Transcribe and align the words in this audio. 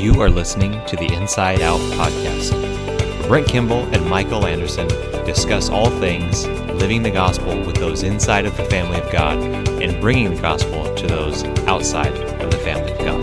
You 0.00 0.22
are 0.22 0.30
listening 0.30 0.82
to 0.86 0.96
the 0.96 1.12
Inside 1.12 1.60
Out 1.60 1.78
podcast. 1.92 3.28
Brent 3.28 3.46
Kimball 3.46 3.84
and 3.94 4.08
Michael 4.08 4.46
Anderson 4.46 4.88
discuss 5.26 5.68
all 5.68 5.90
things 5.90 6.46
living 6.80 7.02
the 7.02 7.10
gospel 7.10 7.60
with 7.66 7.76
those 7.76 8.02
inside 8.02 8.46
of 8.46 8.56
the 8.56 8.64
family 8.64 8.98
of 8.98 9.12
God 9.12 9.38
and 9.82 10.00
bringing 10.00 10.34
the 10.34 10.40
gospel 10.40 10.94
to 10.94 11.06
those 11.06 11.44
outside 11.66 12.14
of 12.14 12.50
the 12.50 12.56
family 12.56 12.92
of 12.92 12.98
God. 13.00 13.20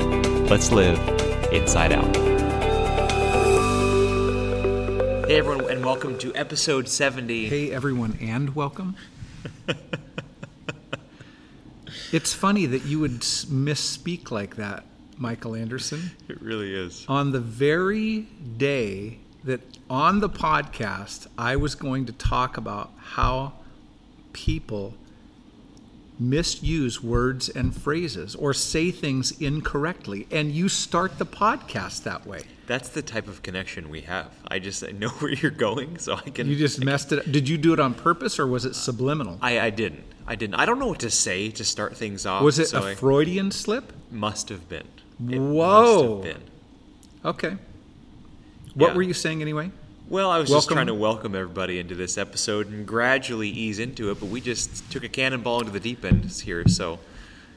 Let's 0.51 0.71
live 0.71 0.99
inside 1.51 1.93
out. 1.93 2.15
Hey, 5.25 5.39
everyone, 5.39 5.71
and 5.71 5.83
welcome 5.83 6.15
to 6.19 6.31
episode 6.35 6.87
70. 6.87 7.49
Hey, 7.49 7.71
everyone, 7.71 8.19
and 8.21 8.55
welcome. 8.55 8.95
it's 12.11 12.35
funny 12.35 12.67
that 12.67 12.85
you 12.85 12.99
would 12.99 13.21
misspeak 13.21 14.29
like 14.29 14.57
that, 14.57 14.85
Michael 15.17 15.55
Anderson, 15.55 16.11
It 16.27 16.41
really 16.41 16.73
is. 16.73 17.05
on 17.07 17.31
the 17.31 17.39
very 17.39 18.21
day 18.57 19.17
that 19.43 19.61
on 19.89 20.19
the 20.19 20.29
podcast 20.29 21.27
I 21.37 21.55
was 21.55 21.75
going 21.75 22.05
to 22.05 22.11
talk 22.13 22.57
about 22.57 22.91
how 22.97 23.53
people 24.33 24.93
misuse 26.19 27.01
words 27.03 27.47
and 27.49 27.75
phrases 27.75 28.35
or 28.35 28.53
say 28.53 28.91
things 28.91 29.31
incorrectly, 29.39 30.27
and 30.31 30.51
you 30.51 30.67
start 30.67 31.17
the 31.19 31.25
podcast 31.25 32.03
that 32.03 32.25
way. 32.25 32.41
That's 32.65 32.89
the 32.89 33.01
type 33.01 33.27
of 33.27 33.43
connection 33.43 33.89
we 33.89 34.01
have. 34.01 34.31
I 34.47 34.59
just 34.59 34.83
I 34.83 34.91
know 34.91 35.09
where 35.19 35.31
you're 35.31 35.51
going, 35.51 35.97
so 35.99 36.15
I 36.15 36.29
can. 36.29 36.47
You 36.47 36.55
just 36.55 36.83
messed 36.83 37.11
it 37.11 37.19
up. 37.19 37.31
Did 37.31 37.47
you 37.47 37.57
do 37.57 37.73
it 37.73 37.79
on 37.79 37.93
purpose 37.93 38.39
or 38.39 38.47
was 38.47 38.65
it 38.65 38.75
subliminal? 38.75 39.37
I, 39.41 39.59
I 39.59 39.69
didn't. 39.69 40.03
I 40.27 40.35
didn't. 40.35 40.55
I 40.55 40.65
don't 40.65 40.77
know 40.79 40.87
what 40.87 40.99
to 40.99 41.09
say 41.09 41.49
to 41.51 41.63
start 41.63 41.95
things 41.95 42.25
off. 42.25 42.43
Was 42.43 42.59
it 42.59 42.67
so 42.67 42.83
a 42.83 42.91
I- 42.91 42.95
Freudian 42.95 43.51
slip? 43.51 43.93
Must 44.11 44.49
have 44.49 44.67
been. 44.67 44.87
It 45.19 45.39
Whoa. 45.39 46.15
Must 46.17 46.27
have 46.27 46.35
been. 46.35 46.49
Okay. 47.25 47.57
What 48.75 48.89
Yeah. 48.89 48.95
were 48.95 49.01
you 49.01 49.13
saying 49.13 49.41
anyway? 49.41 49.71
Well, 50.09 50.29
I 50.29 50.37
was 50.37 50.49
just 50.49 50.69
trying 50.69 50.87
to 50.87 50.93
welcome 50.93 51.35
everybody 51.35 51.79
into 51.79 51.95
this 51.95 52.17
episode 52.17 52.67
and 52.69 52.87
gradually 52.87 53.49
ease 53.49 53.79
into 53.79 54.09
it, 54.11 54.19
but 54.19 54.29
we 54.29 54.39
just 54.39 54.89
took 54.89 55.03
a 55.03 55.09
cannonball 55.09 55.59
into 55.59 55.71
the 55.71 55.79
deep 55.81 56.05
end 56.05 56.31
here. 56.31 56.65
So, 56.67 56.99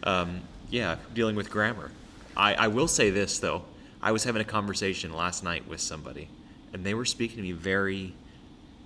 um, 0.03 0.41
yeah, 0.69 0.97
dealing 1.15 1.37
with 1.37 1.49
grammar. 1.51 1.93
I, 2.37 2.55
I 2.55 2.69
will 2.69 2.89
say 2.89 3.11
this, 3.11 3.39
though. 3.39 3.63
I 4.03 4.11
was 4.13 4.25
having 4.25 4.41
a 4.41 4.45
conversation 4.47 5.13
last 5.13 5.45
night 5.45 5.69
with 5.69 5.81
somebody, 5.81 6.29
and 6.73 6.85
they 6.85 6.95
were 6.95 7.05
speaking 7.05 7.37
to 7.37 7.43
me 7.43 7.53
very 7.53 8.15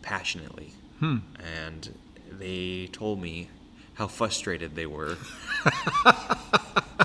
passionately. 0.02 0.72
Hmm. 0.98 1.19
And 1.62 1.95
they 2.30 2.89
told 2.92 3.22
me 3.22 3.48
how 3.95 4.08
frustrated 4.08 4.75
they 4.75 4.86
were. 4.86 5.17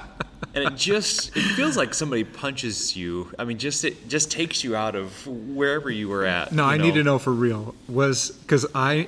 and 0.54 0.64
it 0.64 0.76
just 0.76 1.36
it 1.36 1.42
feels 1.56 1.76
like 1.78 1.94
somebody 1.94 2.24
punches 2.24 2.96
you. 2.96 3.34
I 3.38 3.44
mean, 3.46 3.58
just 3.58 3.84
it 3.86 4.08
just 4.08 4.32
takes 4.32 4.64
you 4.64 4.76
out 4.76 4.96
of 4.96 5.26
wherever 5.28 5.90
you 5.90 6.08
were 6.10 6.26
at. 6.26 6.52
No, 6.52 6.66
I 6.66 6.78
need 6.78 6.94
to 6.96 7.04
know 7.04 7.20
for 7.20 7.34
real. 7.34 7.76
Was 7.88 8.32
because 8.32 8.66
I 8.74 9.08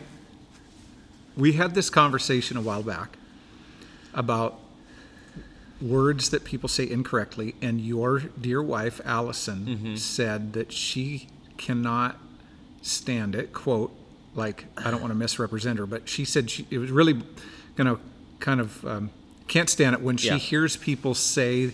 we 1.38 1.54
had 1.54 1.74
this 1.76 1.90
conversation 1.90 2.58
a 2.58 2.62
while 2.62 2.84
back 2.84 3.18
about 4.14 4.60
words 5.82 6.30
that 6.30 6.44
people 6.44 6.70
say 6.70 6.88
incorrectly, 6.90 7.56
and 7.62 7.82
your 7.82 8.20
dear 8.20 8.62
wife 8.62 9.02
Allison 9.06 9.66
Mm-hmm. 9.66 9.96
said 9.96 10.54
that 10.54 10.72
she 10.72 11.28
cannot 11.58 12.18
stand 12.82 13.36
it. 13.36 13.54
Quote, 13.54 13.92
like 14.36 14.66
I 14.78 14.92
don't 14.92 15.02
want 15.02 15.12
to 15.12 15.18
misrepresent 15.18 15.80
her, 15.80 15.86
but 15.86 16.08
she 16.10 16.26
said 16.26 16.50
she 16.52 16.68
it 16.70 16.78
was 16.78 16.92
really 16.92 17.14
going 17.76 17.88
to 17.88 18.00
kind 18.40 18.60
of 18.60 18.86
um, 18.86 19.10
can't 19.52 19.70
stand 19.70 19.94
it 19.96 20.02
when 20.02 20.18
she 20.18 20.28
Yeah. 20.30 20.38
hears 20.38 20.76
people 20.78 21.14
say. 21.14 21.74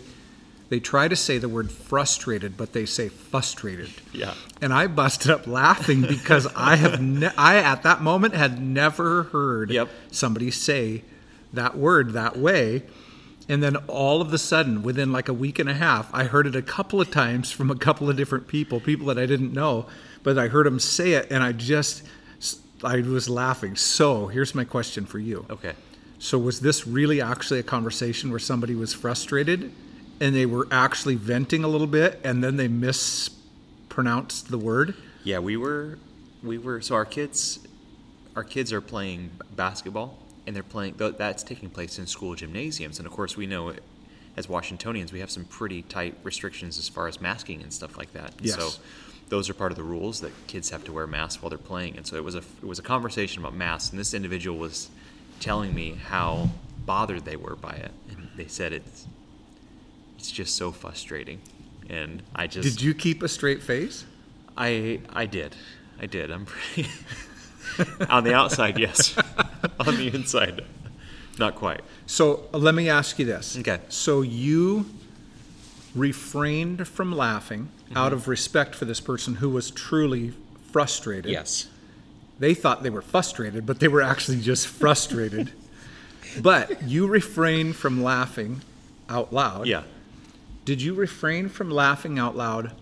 They 0.69 0.81
try 0.81 1.07
to 1.07 1.15
say 1.15 1.37
the 1.37 1.47
word 1.47 1.71
frustrated, 1.71 2.57
but 2.57 2.73
they 2.73 2.85
say 2.85 3.07
frustrated. 3.07 3.89
Yeah. 4.11 4.33
And 4.61 4.73
I 4.73 4.87
busted 4.87 5.31
up 5.31 5.47
laughing 5.47 6.01
because 6.01 6.45
I 6.57 6.75
have 6.75 7.01
ne- 7.01 7.31
I 7.37 7.55
at 7.59 7.83
that 7.83 8.01
moment 8.01 8.33
had 8.35 8.61
never 8.61 9.23
heard 9.31 9.71
Yep. 9.71 9.87
somebody 10.11 10.51
say 10.51 11.03
that 11.53 11.77
word 11.77 12.11
that 12.13 12.37
way. 12.37 12.83
And 13.47 13.63
then 13.63 13.77
all 13.87 14.19
of 14.21 14.33
a 14.33 14.37
sudden, 14.37 14.83
within 14.83 15.13
like 15.13 15.29
a 15.29 15.33
week 15.33 15.57
and 15.57 15.69
a 15.69 15.73
half, 15.73 16.09
I 16.13 16.25
heard 16.25 16.45
it 16.47 16.55
a 16.55 16.61
couple 16.61 16.99
of 16.99 17.09
times 17.11 17.49
from 17.49 17.71
a 17.71 17.75
couple 17.75 18.09
of 18.09 18.17
different 18.17 18.49
people, 18.49 18.81
people 18.81 19.07
that 19.07 19.17
I 19.17 19.25
didn't 19.25 19.53
know, 19.53 19.85
but 20.21 20.37
I 20.37 20.49
heard 20.49 20.65
them 20.65 20.79
say 20.79 21.13
it, 21.13 21.27
and 21.31 21.43
I 21.43 21.53
just 21.53 22.03
I 22.83 22.97
was 22.99 23.29
laughing. 23.29 23.77
So 23.77 24.27
here's 24.27 24.53
my 24.53 24.65
question 24.65 25.05
for 25.05 25.17
you. 25.19 25.45
Okay. 25.49 25.73
So 26.19 26.37
was 26.37 26.61
this 26.61 26.87
really 26.87 27.21
actually 27.21 27.59
a 27.59 27.63
conversation 27.63 28.31
where 28.31 28.39
somebody 28.39 28.75
was 28.75 28.93
frustrated 28.93 29.71
and 30.19 30.35
they 30.35 30.45
were 30.45 30.67
actually 30.71 31.15
venting 31.15 31.63
a 31.63 31.67
little 31.67 31.87
bit 31.87 32.19
and 32.23 32.43
then 32.43 32.57
they 32.57 32.67
mispronounced 32.67 34.49
the 34.49 34.57
word? 34.57 34.95
Yeah, 35.23 35.39
we 35.39 35.57
were 35.57 35.99
we 36.43 36.57
were 36.57 36.81
so 36.81 36.95
our 36.95 37.05
kids 37.05 37.59
our 38.35 38.43
kids 38.43 38.71
are 38.71 38.81
playing 38.81 39.31
basketball 39.55 40.17
and 40.45 40.55
they're 40.55 40.63
playing 40.63 40.95
that's 40.97 41.43
taking 41.43 41.69
place 41.69 41.97
in 41.97 42.05
school 42.05 42.35
gymnasiums 42.35 42.99
and 42.99 43.07
of 43.07 43.11
course 43.11 43.35
we 43.35 43.45
know 43.45 43.73
as 44.35 44.47
Washingtonians 44.47 45.11
we 45.11 45.19
have 45.19 45.31
some 45.31 45.45
pretty 45.45 45.81
tight 45.83 46.15
restrictions 46.23 46.77
as 46.77 46.87
far 46.87 47.07
as 47.07 47.19
masking 47.19 47.61
and 47.61 47.73
stuff 47.73 47.97
like 47.97 48.13
that. 48.13 48.33
Yes. 48.39 48.55
So 48.55 48.81
those 49.29 49.49
are 49.49 49.53
part 49.53 49.71
of 49.71 49.77
the 49.77 49.83
rules 49.83 50.21
that 50.21 50.31
kids 50.47 50.69
have 50.69 50.83
to 50.85 50.93
wear 50.93 51.05
masks 51.05 51.41
while 51.41 51.49
they're 51.49 51.57
playing. 51.57 51.97
And 51.97 52.07
so 52.07 52.15
it 52.15 52.23
was 52.23 52.35
a 52.35 52.39
it 52.39 52.63
was 52.65 52.79
a 52.79 52.83
conversation 52.83 53.41
about 53.41 53.55
masks 53.55 53.91
and 53.91 53.99
this 53.99 54.13
individual 54.13 54.57
was 54.57 54.89
telling 55.39 55.73
me 55.73 55.95
how 56.09 56.49
bothered 56.85 57.25
they 57.25 57.35
were 57.35 57.55
by 57.55 57.73
it 57.73 57.91
and 58.09 58.29
they 58.37 58.47
said 58.47 58.71
it's 58.73 59.05
it's 60.17 60.31
just 60.31 60.55
so 60.55 60.71
frustrating. 60.71 61.39
And 61.89 62.23
I 62.35 62.47
just 62.47 62.67
Did 62.67 62.81
you 62.81 62.93
keep 62.93 63.21
a 63.23 63.27
straight 63.27 63.61
face? 63.63 64.05
I 64.57 64.99
I 65.13 65.25
did. 65.25 65.55
I 66.01 66.05
did. 66.05 66.31
I'm 66.31 66.45
pretty 66.45 66.89
on 68.09 68.23
the 68.23 68.33
outside, 68.33 68.77
yes. 68.79 69.15
on 69.79 69.95
the 69.95 70.07
inside, 70.13 70.63
not 71.39 71.55
quite. 71.55 71.81
So 72.07 72.45
uh, 72.53 72.57
let 72.57 72.73
me 72.75 72.89
ask 72.89 73.19
you 73.19 73.25
this. 73.25 73.57
Okay. 73.57 73.79
So 73.89 74.21
you 74.21 74.85
refrained 75.95 76.87
from 76.87 77.11
laughing 77.11 77.69
Mm-hmm. 77.87 77.95
out 77.99 78.11
of 78.11 78.27
respect 78.27 78.75
for 78.75 78.83
this 78.83 78.99
person 78.99 79.35
who 79.35 79.49
was 79.49 79.71
truly 79.71 80.33
frustrated. 80.73 81.31
Yes. 81.31 81.67
They 82.39 82.53
thought 82.53 82.83
they 82.83 82.89
were 82.89 83.01
frustrated, 83.01 83.65
but 83.65 83.79
they 83.79 83.87
were 83.87 84.01
actually 84.01 84.41
just 84.41 84.67
frustrated. 84.81 85.51
but 86.41 86.83
you 86.83 87.07
refrain 87.07 87.73
from 87.73 88.03
laughing 88.03 88.61
out 89.09 89.33
loud. 89.33 89.67
Yeah. 89.67 89.83
Did 90.65 90.81
you 90.81 90.93
refrain 90.93 91.49
from 91.49 91.71
laughing 91.71 92.19
out 92.19 92.35
loud 92.35 92.73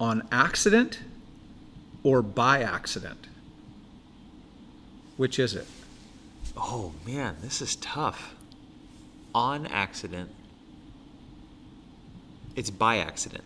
on 0.00 0.26
accident 0.32 1.00
or 2.02 2.22
by 2.22 2.62
accident? 2.62 3.26
Which 5.16 5.38
is 5.38 5.54
it? 5.54 5.66
Oh 6.56 6.92
man, 7.06 7.36
this 7.42 7.60
is 7.60 7.76
tough. 7.76 8.34
On 9.34 9.66
accident. 9.66 10.30
It's 12.54 12.70
by 12.70 12.98
accident. 12.98 13.44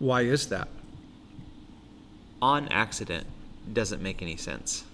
Why 0.00 0.22
is 0.22 0.48
that? 0.48 0.68
On 2.42 2.66
accident 2.68 3.26
doesn't 3.72 4.02
make 4.02 4.22
any 4.22 4.36
sense. 4.36 4.84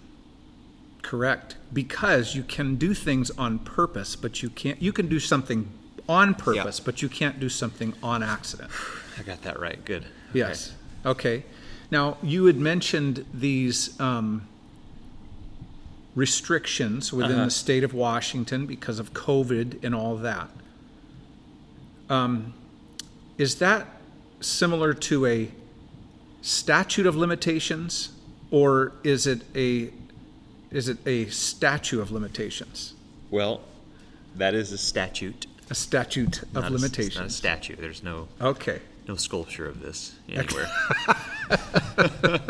Correct. 1.02 1.56
Because 1.72 2.34
you 2.34 2.42
can 2.42 2.76
do 2.76 2.94
things 2.94 3.30
on 3.32 3.58
purpose, 3.58 4.14
but 4.16 4.42
you 4.42 4.50
can't 4.50 4.80
you 4.80 4.92
can 4.92 5.08
do 5.08 5.18
something 5.18 5.68
on 6.08 6.34
purpose, 6.34 6.80
but 6.80 7.02
you 7.02 7.08
can't 7.08 7.38
do 7.40 7.48
something 7.48 7.94
on 8.02 8.22
accident. 8.22 8.70
I 9.18 9.22
got 9.22 9.42
that 9.42 9.58
right. 9.60 9.84
Good. 9.84 10.02
Okay. 10.30 10.38
Yes. 10.38 10.74
Okay. 11.04 11.44
Now 11.90 12.16
you 12.22 12.46
had 12.46 12.56
mentioned 12.56 13.24
these 13.34 13.98
um, 14.00 14.46
restrictions 16.14 17.12
within 17.12 17.32
Uh-huh. 17.36 17.44
the 17.46 17.50
state 17.50 17.84
of 17.84 17.94
Washington 17.94 18.66
because 18.66 18.98
of 18.98 19.12
COVID 19.12 19.82
and 19.82 19.94
all 19.94 20.16
that. 20.16 20.48
Um, 22.08 22.52
is 23.38 23.56
that 23.56 23.88
similar 24.40 24.92
to 24.94 25.26
a 25.26 25.50
statute 26.42 27.06
of 27.06 27.16
limitations, 27.16 28.10
or 28.52 28.92
is 29.02 29.26
it 29.26 29.42
a 29.56 29.90
is 30.70 30.88
it 30.88 30.98
a 31.06 31.26
statute 31.26 32.00
of 32.00 32.12
limitations? 32.12 32.94
Well, 33.30 33.62
that 34.36 34.54
is 34.54 34.70
a 34.70 34.78
statute. 34.78 35.46
A 35.70 35.74
statute 35.74 36.42
of 36.42 36.52
not 36.54 36.70
a- 36.70 36.74
it's 37.00 37.16
not 37.16 37.26
a 37.26 37.30
statue. 37.30 37.74
There's 37.76 38.02
no 38.02 38.28
okay. 38.40 38.80
no 39.08 39.16
sculpture 39.16 39.66
of 39.66 39.80
this 39.80 40.14
anywhere. 40.28 40.68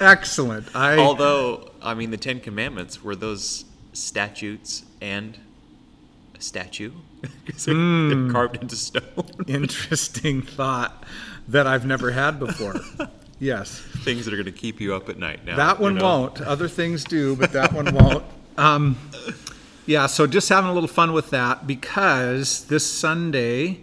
Excellent. 0.00 0.74
I 0.74 0.96
Although, 0.98 1.70
I 1.82 1.94
mean, 1.94 2.10
the 2.10 2.16
Ten 2.16 2.40
Commandments 2.40 3.02
were 3.02 3.16
those 3.16 3.64
statutes 3.92 4.84
and 5.00 5.38
a 6.38 6.40
statue 6.42 6.92
because 7.44 7.64
they're, 7.64 7.74
Hmm. 7.74 8.08
they're 8.08 8.32
carved 8.32 8.56
into 8.62 8.76
stone. 8.76 9.24
interesting 9.46 10.42
thought 10.42 11.04
that 11.48 11.66
I've 11.66 11.86
never 11.86 12.12
had 12.12 12.38
before. 12.38 12.74
Yes. 13.40 13.80
Things 14.04 14.24
that 14.26 14.34
are 14.34 14.36
going 14.36 14.44
to 14.46 14.52
keep 14.52 14.80
you 14.80 14.94
up 14.94 15.08
at 15.08 15.18
night. 15.18 15.44
Now 15.44 15.56
That 15.56 15.78
you 15.78 15.84
one 15.84 15.94
know? 15.96 16.04
won't. 16.04 16.40
Other 16.42 16.68
things 16.68 17.02
do, 17.04 17.34
but 17.34 17.52
that 17.52 17.72
one 17.72 17.92
won't. 17.94 18.24
Um, 18.58 18.98
yeah, 19.86 20.04
so 20.06 20.26
just 20.26 20.50
having 20.50 20.68
a 20.68 20.74
little 20.74 20.88
fun 20.88 21.14
with 21.14 21.30
that 21.30 21.66
because 21.66 22.64
this 22.66 22.84
Sunday 22.84 23.80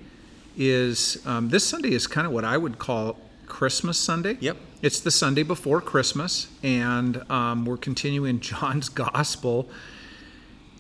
is 0.56 1.18
um, 1.26 1.50
this 1.50 1.66
Sunday 1.66 1.94
is 1.94 2.06
kind 2.06 2.28
of 2.28 2.34
what 2.34 2.46
I 2.46 2.58
would 2.58 2.78
call 2.78 3.18
Christmas 3.48 3.98
Sunday. 3.98 4.38
Yep. 4.40 4.58
It's 4.84 5.00
the 5.00 5.10
Sunday 5.10 5.42
before 5.42 5.82
Christmas, 5.82 6.48
and 6.62 7.28
um, 7.32 7.66
we're 7.66 7.78
continuing 7.78 8.40
John's 8.42 8.88
Gospel. 8.90 9.68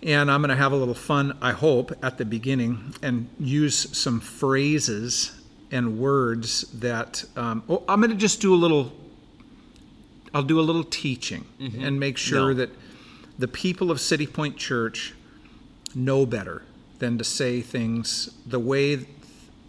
And 0.03 0.29
I'm 0.29 0.41
going 0.41 0.49
to 0.49 0.55
have 0.55 0.73
a 0.73 0.75
little 0.75 0.93
fun, 0.93 1.35
I 1.41 1.53
hope, 1.53 1.91
at 2.03 2.19
the 2.19 2.25
beginning 2.25 2.93
and 3.01 3.29
use 3.39 3.97
some 3.97 4.19
phrases 4.19 5.36
and 5.71 5.99
words 5.99 6.61
that 6.73 7.23
um, 7.35 7.63
oh, 7.69 7.83
I'm 7.87 7.99
going 7.99 8.11
to 8.11 8.17
just 8.17 8.41
do 8.41 8.53
a 8.53 8.57
little. 8.57 8.91
I'll 10.33 10.43
do 10.43 10.59
a 10.59 10.61
little 10.61 10.83
teaching 10.83 11.45
and 11.59 11.99
make 11.99 12.17
sure 12.17 12.49
No. 12.49 12.53
that 12.55 12.69
the 13.39 13.47
people 13.47 13.89
of 13.89 13.99
City 13.99 14.27
Point 14.27 14.57
Church 14.57 15.13
know 15.95 16.25
better 16.25 16.63
than 16.99 17.17
to 17.17 17.23
say 17.23 17.61
things 17.61 18.29
the 18.45 18.59
way 18.59 19.05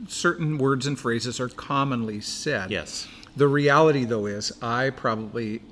certain 0.09 0.59
words 0.59 0.87
and 0.87 0.99
phrases 0.99 1.39
are 1.41 1.49
commonly 1.49 2.21
said. 2.21 2.71
Yes. 2.71 3.07
The 3.37 3.47
reality, 3.49 4.05
though, 4.05 4.27
is 4.27 4.53
I 4.61 4.91
probably 4.91 5.63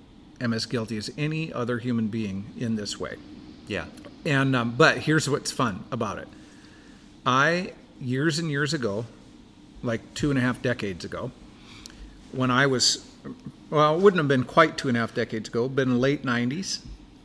am 0.41 0.53
as 0.53 0.67
guilty 0.67 0.97
as 0.97 1.11
any 1.19 1.53
other 1.53 1.79
human 1.79 2.07
being 2.09 2.47
in 2.57 2.77
this 2.77 2.99
way. 3.01 3.17
Yeah. 3.67 3.87
And 4.25 4.55
um, 4.55 4.75
but 4.77 4.99
here's 4.99 5.29
what's 5.29 5.51
fun 5.51 5.85
about 5.91 6.19
it. 6.19 6.29
I 7.27 7.73
years 8.01 8.39
and 8.39 8.51
years 8.51 8.73
ago, 8.73 9.07
like 9.87 10.15
two 10.15 10.31
and 10.31 10.39
a 10.39 10.43
half 10.43 10.61
decades 10.61 11.05
ago, 11.05 11.31
when 12.33 12.51
I 12.51 12.67
was 12.67 13.07
well, 13.71 13.97
it 13.97 14.01
wouldn't 14.03 14.19
have 14.19 14.29
been 14.29 14.45
quite 14.45 14.77
two 14.79 14.89
and 14.89 14.97
a 14.97 15.01
half 15.01 15.15
decades 15.15 15.49
ago, 15.49 15.69
but 15.69 15.83
in 15.83 15.91
the 15.91 15.99
late 15.99 16.25
'90s, 16.25 16.81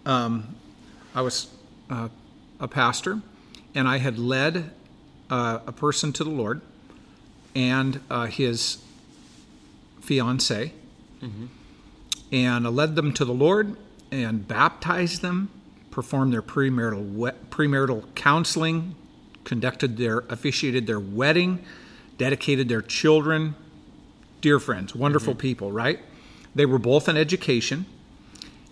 um, 0.06 0.56
I 1.13 1.22
was 1.22 1.48
uh, 1.90 2.10
a 2.60 2.68
pastor, 2.68 3.22
and 3.75 3.88
I 3.88 3.98
had 3.98 4.18
led 4.18 4.72
uh, 5.30 5.60
a 5.68 5.72
person 5.72 6.13
to 6.13 6.24
the 6.24 6.30
Lord 6.30 6.62
and 7.56 8.00
uh, 8.10 8.25
his 8.28 8.78
fiance, 10.02 10.74
and 12.31 12.66
I 12.66 12.69
led 12.69 12.96
them 12.96 13.13
to 13.13 13.25
the 13.25 13.34
Lord 13.34 13.75
and 14.12 14.48
baptized 14.48 15.22
them, 15.22 15.50
performed 15.92 16.34
their 16.34 16.42
premarital 16.42 17.13
we- 17.13 17.31
premarital 17.50 18.06
counseling, 18.16 18.96
conducted 19.44 19.98
their 19.98 20.19
officiated 20.30 20.88
their 20.88 21.00
wedding, 21.00 21.63
dedicated 22.22 22.70
their 22.70 22.84
children. 22.84 23.56
Dear 24.42 24.60
friends, 24.60 24.94
wonderful 24.94 25.34
people, 25.34 25.72
right? 25.72 26.00
They 26.54 26.68
were 26.68 26.78
both 26.78 27.10
in 27.10 27.18
education, 27.18 27.88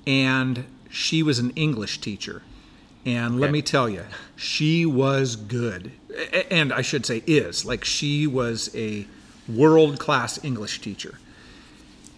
and 0.05 0.65
she 0.91 1.23
was 1.23 1.39
an 1.39 1.49
English 1.55 1.99
teacher. 1.99 2.43
And 3.07 3.39
let 3.39 3.51
me 3.51 3.63
tell 3.63 3.89
you, 3.89 4.03
she 4.35 4.85
was 4.85 5.35
good. 5.35 5.91
And 6.51 6.71
I 6.71 6.83
should 6.83 7.07
say 7.07 7.23
is. 7.25 7.65
Like 7.65 7.83
she 7.83 8.27
was 8.27 8.69
a 8.75 9.07
world 9.47 9.97
class 9.97 10.43
English 10.45 10.81
teacher. 10.81 11.17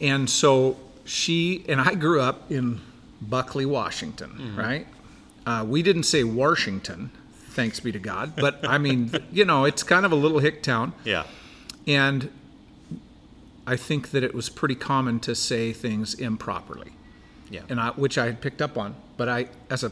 And 0.02 0.30
so 0.30 0.76
she 1.06 1.64
and 1.70 1.80
I 1.80 1.94
grew 1.96 2.20
up 2.20 2.52
in 2.52 2.82
Buckley, 3.22 3.66
Washington, 3.66 4.54
right? 4.58 4.86
Uh, 5.46 5.64
we 5.66 5.82
didn't 5.82 6.04
say 6.04 6.26
Washington, 6.26 7.10
thanks 7.52 7.80
be 7.80 7.92
to 7.92 8.00
God, 8.00 8.34
but 8.36 8.68
I 8.68 8.78
mean, 8.78 9.12
you 9.32 9.46
know, 9.46 9.66
it's 9.66 9.84
kind 9.84 10.06
of 10.06 10.12
a 10.12 10.16
little 10.16 10.40
hick 10.40 10.64
town. 10.64 10.94
Yeah. 11.04 11.24
And 11.88 12.30
I 13.68 13.76
think 13.76 14.12
that 14.12 14.24
it 14.24 14.34
was 14.34 14.50
pretty 14.50 14.76
common 14.76 15.20
to 15.22 15.36
say 15.36 15.74
things 15.74 16.14
improperly, 16.14 16.92
Yeah. 17.50 17.62
and 17.70 17.80
I, 17.80 17.90
which 17.92 18.18
I 18.18 18.26
had 18.26 18.42
picked 18.42 18.62
up 18.62 18.78
on. 18.78 18.96
But 19.18 19.30
I, 19.30 19.48
as 19.70 19.84
a 19.84 19.92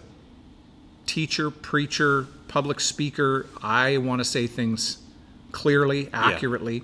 teacher, 1.06 1.52
preacher, 1.52 2.28
public 2.48 2.80
speaker, 2.80 3.46
I 3.62 3.98
want 3.98 4.20
to 4.20 4.26
say 4.26 4.48
things 4.48 5.00
clearly, 5.52 6.10
accurately. 6.14 6.84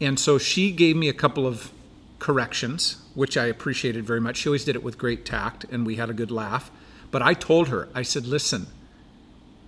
And 0.00 0.18
so 0.18 0.38
she 0.38 0.70
gave 0.72 0.96
me 0.96 1.08
a 1.08 1.12
couple 1.14 1.46
of 1.46 1.70
corrections, 2.18 2.96
which 3.14 3.36
I 3.36 3.46
appreciated 3.46 4.06
very 4.06 4.20
much. 4.20 4.38
She 4.38 4.48
always 4.48 4.64
did 4.64 4.76
it 4.76 4.82
with 4.82 4.98
great 4.98 5.24
tact, 5.26 5.64
and 5.70 5.86
we 5.86 5.96
had 5.96 6.08
a 6.10 6.14
good 6.14 6.30
laugh. 6.30 6.70
But 7.10 7.22
I 7.22 7.34
told 7.34 7.68
her, 7.68 7.88
I 7.94 8.02
said, 8.02 8.26
listen, 8.26 8.66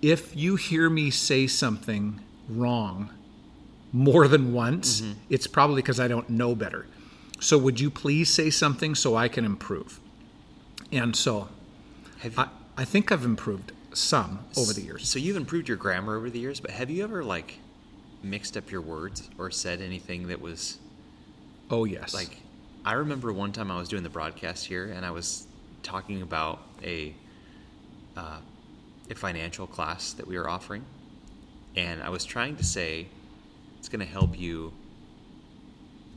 if 0.03 0.35
you 0.35 0.57
hear 0.57 0.89
me 0.89 1.09
say 1.09 1.47
something 1.47 2.19
wrong 2.49 3.09
more 3.93 4.27
than 4.27 4.53
once, 4.53 5.01
it's 5.29 5.47
probably 5.47 5.81
because 5.81 5.99
I 5.99 6.07
don't 6.09 6.29
know 6.29 6.55
better. 6.55 6.85
So 7.39 7.57
would 7.57 7.79
you 7.79 7.89
please 7.89 8.31
say 8.31 8.49
something 8.49 8.95
so 8.95 9.15
I 9.15 9.27
can 9.29 9.45
improve? 9.45 9.99
And 10.91 11.15
so 11.15 11.47
Have 12.19 12.35
you, 12.35 12.43
I, 12.43 12.47
I 12.77 12.85
think 12.85 13.11
I've 13.11 13.23
improved 13.23 13.71
some 13.93 14.39
over 14.57 14.73
the 14.73 14.81
years. 14.81 15.07
So 15.07 15.19
you've 15.19 15.37
improved 15.37 15.67
your 15.67 15.77
grammar 15.77 16.17
over 16.17 16.29
the 16.29 16.39
years, 16.39 16.59
but 16.59 16.71
have 16.71 16.89
you 16.89 17.03
ever 17.03 17.23
like 17.23 17.59
mixed 18.21 18.57
up 18.57 18.71
your 18.71 18.81
words 18.81 19.29
or 19.37 19.51
said 19.51 19.81
anything 19.81 20.27
that 20.27 20.41
was 20.41 20.79
Oh, 21.69 21.85
yes. 21.85 22.13
like 22.13 22.37
I 22.85 22.93
remember 22.93 23.31
one 23.31 23.53
time 23.53 23.71
I 23.71 23.77
was 23.77 23.87
doing 23.87 24.03
the 24.03 24.09
broadcast 24.09 24.65
here 24.65 24.85
and 24.91 25.05
I 25.05 25.11
was 25.11 25.45
talking 25.81 26.21
about 26.21 26.61
a 26.83 27.13
uh, 28.17 28.39
a 29.09 29.15
financial 29.15 29.67
class 29.67 30.13
that 30.13 30.27
we 30.27 30.37
were 30.37 30.49
offering, 30.49 30.83
and 31.75 32.01
I 32.01 32.09
was 32.09 32.23
trying 32.25 32.55
to 32.57 32.63
say 32.63 33.07
it's 33.79 33.89
going 33.89 33.99
to 33.99 34.05
help 34.11 34.37
you 34.39 34.73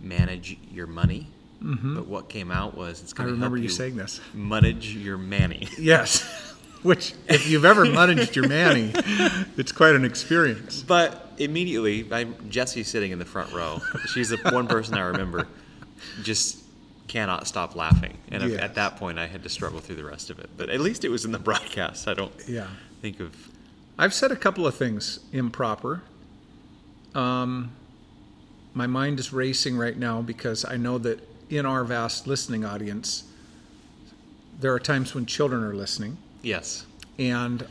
manage 0.02 0.56
your 0.72 0.86
money. 0.86 1.28
But 1.60 2.06
what 2.06 2.28
came 2.28 2.50
out 2.52 2.76
was 2.76 3.02
it's 3.02 3.12
Mm-hmm. 3.12 3.22
Going 3.24 3.34
to 3.40 3.48
help 3.48 3.58
you 3.58 3.68
saying 3.68 3.96
this. 3.96 4.20
manage 4.34 4.94
your 4.94 5.18
money. 5.18 5.68
Yes. 5.78 6.22
Which, 6.82 7.14
if 7.28 7.48
you've 7.48 7.64
ever 7.64 7.84
managed 7.86 8.36
your 8.36 8.46
Manny, 8.46 8.92
it's 9.56 9.72
quite 9.72 9.96
an 9.96 10.04
experience. 10.04 10.82
But 10.82 11.32
immediately, 11.38 12.06
I'm 12.12 12.36
Jesse's 12.48 12.86
sitting 12.86 13.10
in 13.10 13.18
the 13.18 13.24
front 13.24 13.52
row. 13.52 13.80
She's 14.12 14.28
the 14.28 14.36
one 14.52 14.68
person 14.68 14.94
I 14.94 15.06
remember. 15.06 15.48
Just 16.22 16.58
cannot 17.08 17.48
stop 17.48 17.74
laughing, 17.74 18.15
and 18.30 18.42
Yes. 18.42 18.60
at 18.60 18.74
that 18.74 18.96
point, 18.96 19.18
I 19.18 19.26
had 19.26 19.42
to 19.44 19.48
struggle 19.48 19.80
through 19.80 19.96
the 19.96 20.04
rest 20.04 20.30
of 20.30 20.38
it. 20.38 20.50
But 20.56 20.68
at 20.70 20.80
least 20.80 21.04
it 21.04 21.08
was 21.10 21.24
in 21.24 21.32
the 21.32 21.38
broadcast. 21.50 22.08
I 22.08 22.14
don't 22.14 22.32
Yeah. 22.48 22.68
think 23.02 23.20
of. 23.20 23.34
I've 23.98 24.12
said 24.14 24.30
a 24.32 24.36
couple 24.36 24.66
of 24.66 24.74
things 24.74 25.20
improper. 25.32 26.02
Um, 27.14 27.70
my 28.74 28.86
mind 28.86 29.18
is 29.18 29.32
racing 29.32 29.76
right 29.78 29.96
now 29.96 30.20
because 30.20 30.64
I 30.64 30.76
know 30.76 30.98
that 30.98 31.26
in 31.48 31.64
our 31.64 31.84
vast 31.84 32.26
listening 32.26 32.64
audience, 32.64 33.24
there 34.60 34.72
are 34.74 34.80
times 34.80 35.14
when 35.14 35.24
children 35.26 35.62
are 35.62 35.74
listening, 35.74 36.18
Yes. 36.42 36.84
and 37.18 37.66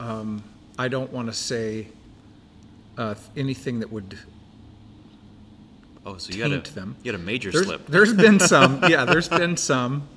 um, 0.00 0.44
I 0.78 0.88
don't 0.88 1.12
want 1.12 1.28
to 1.28 1.32
say 1.34 1.88
uh, 2.96 3.14
anything 3.36 3.80
that 3.80 3.92
would 3.92 4.18
Oh, 6.06 6.16
so 6.18 6.32
you 6.32 6.42
had 6.42 6.52
a 6.52 6.60
them. 6.70 6.96
you 7.02 7.10
had 7.12 7.20
a 7.20 7.24
major 7.24 7.50
There's, 7.50 7.66
slip. 7.66 7.86
there's 7.88 8.14
been 8.14 8.38
some. 8.54 8.80
Yeah, 8.88 9.04
there's 9.04 9.28
been 9.28 9.56
some. 9.56 10.08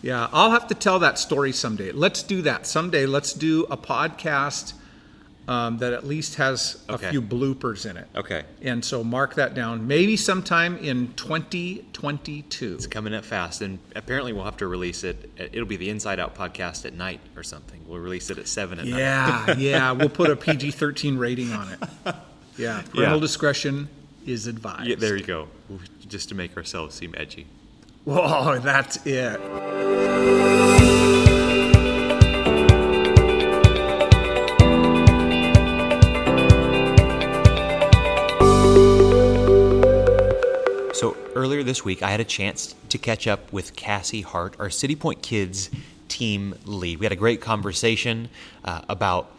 Yeah, 0.00 0.28
I'll 0.32 0.50
have 0.52 0.68
to 0.68 0.74
tell 0.74 0.98
that 1.00 1.18
story 1.18 1.50
someday. 1.52 1.90
Let's 1.92 2.22
do 2.22 2.42
that 2.42 2.66
someday. 2.66 3.04
Let's 3.06 3.32
do 3.32 3.64
a 3.70 3.76
podcast 3.76 4.74
um, 5.48 5.78
that 5.78 5.92
at 5.92 6.06
least 6.06 6.36
has 6.36 6.82
a 6.88 6.92
Okay. 6.94 7.10
few 7.10 7.20
bloopers 7.22 7.88
in 7.88 7.96
it. 7.96 8.06
Okay, 8.14 8.44
And 8.62 8.84
so 8.84 9.02
mark 9.02 9.34
that 9.34 9.54
down. 9.54 9.86
Maybe 9.86 10.16
sometime 10.16 10.76
in 10.78 11.12
2022. 11.14 12.74
it's 12.74 12.86
coming 12.86 13.14
up 13.14 13.24
fast, 13.24 13.60
and 13.62 13.78
apparently 13.96 14.32
we'll 14.32 14.44
have 14.44 14.56
to 14.58 14.66
release 14.66 15.04
it. 15.04 15.30
It'll 15.38 15.66
be 15.66 15.76
the 15.76 15.88
Inside 15.90 16.20
Out 16.20 16.34
podcast 16.34 16.84
at 16.84 16.94
night 16.94 17.20
or 17.36 17.42
something. 17.42 17.80
We'll 17.86 17.98
release 18.00 18.30
it 18.30 18.38
at 18.38 18.46
seven 18.48 18.78
at 18.78 18.86
night. 18.86 18.98
Yeah, 18.98 19.56
yeah. 19.58 19.92
We'll 19.92 20.08
put 20.08 20.30
a 20.30 20.36
PG 20.46 20.72
13 20.72 21.16
rating 21.18 21.52
on 21.52 21.68
it. 21.72 21.78
Yeah, 22.56 22.82
parental 22.82 23.16
Yeah. 23.16 23.20
discretion 23.20 23.88
is 24.26 24.46
advised. 24.46 24.86
Yeah, 24.86 24.96
there 24.96 25.16
you 25.16 25.24
go. 25.24 25.48
Just 26.06 26.28
to 26.30 26.34
make 26.34 26.56
ourselves 26.56 26.94
seem 26.94 27.14
edgy. 27.16 27.46
Whoa, 28.04 28.58
that's 28.62 29.04
it. 29.06 29.40
So 40.94 41.16
earlier 41.34 41.62
this 41.62 41.84
week, 41.84 42.02
I 42.02 42.10
had 42.10 42.20
a 42.20 42.24
chance 42.24 42.74
to 42.90 42.98
catch 42.98 43.26
up 43.26 43.52
with 43.52 43.74
Cassie 43.74 44.20
Hart, 44.20 44.54
our 44.58 44.70
City 44.70 44.94
Point 44.94 45.22
Kids 45.22 45.70
team 46.08 46.54
lead. 46.64 46.98
We 46.98 47.06
had 47.06 47.12
a 47.12 47.16
great 47.16 47.40
conversation 47.40 48.28
uh, 48.64 48.82
about 48.88 49.30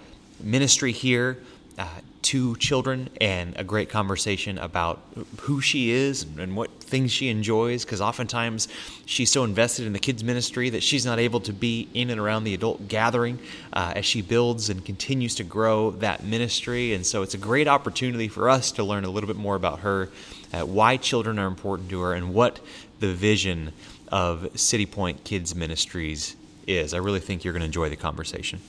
ministry 0.42 0.92
here, 0.92 1.38
uh, 1.78 1.88
to 2.26 2.56
children, 2.56 3.10
and 3.22 3.56
a 3.56 3.64
great 3.64 3.90
conversation 3.90 4.58
about 4.58 5.00
who 5.42 5.62
she 5.62 5.92
is 5.92 6.26
and 6.40 6.56
what 6.56 6.72
things 6.80 7.12
she 7.12 7.30
enjoys. 7.30 7.86
Because 7.86 8.02
oftentimes 8.02 8.68
she's 9.06 9.32
so 9.32 9.44
invested 9.44 9.86
in 9.86 9.94
the 9.94 10.00
kids 10.00 10.24
ministry 10.24 10.70
that 10.72 10.82
she's 10.82 11.06
not 11.06 11.20
able 11.20 11.40
to 11.42 11.54
be 11.54 11.88
in 11.94 12.10
and 12.10 12.20
around 12.20 12.44
the 12.44 12.54
adult 12.54 12.88
gathering 12.88 13.38
uh, 13.74 13.94
as 13.96 14.06
she 14.06 14.22
builds 14.22 14.70
and 14.70 14.84
continues 14.84 15.36
to 15.36 15.44
grow 15.44 15.92
that 15.92 16.24
ministry. 16.24 16.94
And 16.94 17.06
so 17.06 17.22
it's 17.22 17.36
a 17.36 17.40
great 17.40 17.68
opportunity 17.68 18.28
for 18.28 18.50
us 18.50 18.72
to 18.74 18.84
learn 18.84 19.06
a 19.06 19.10
little 19.10 19.28
bit 19.28 19.38
more 19.38 19.56
about 19.56 19.80
her 19.82 20.10
uh, 20.54 20.66
why 20.66 20.98
children 20.98 21.38
are 21.40 21.48
important 21.48 21.90
to 21.90 22.02
her, 22.02 22.14
and 22.14 22.34
what 22.34 22.60
the 23.00 23.14
vision 23.14 23.72
of 24.10 24.60
City 24.60 24.86
Point 24.86 25.24
Kids 25.24 25.56
Ministries 25.56 26.36
is. 26.68 26.94
I 26.94 26.98
really 26.98 27.20
think 27.20 27.44
you're 27.44 27.54
going 27.54 27.62
to 27.62 27.66
enjoy 27.66 27.90
the 27.90 27.96
conversation. 27.96 28.62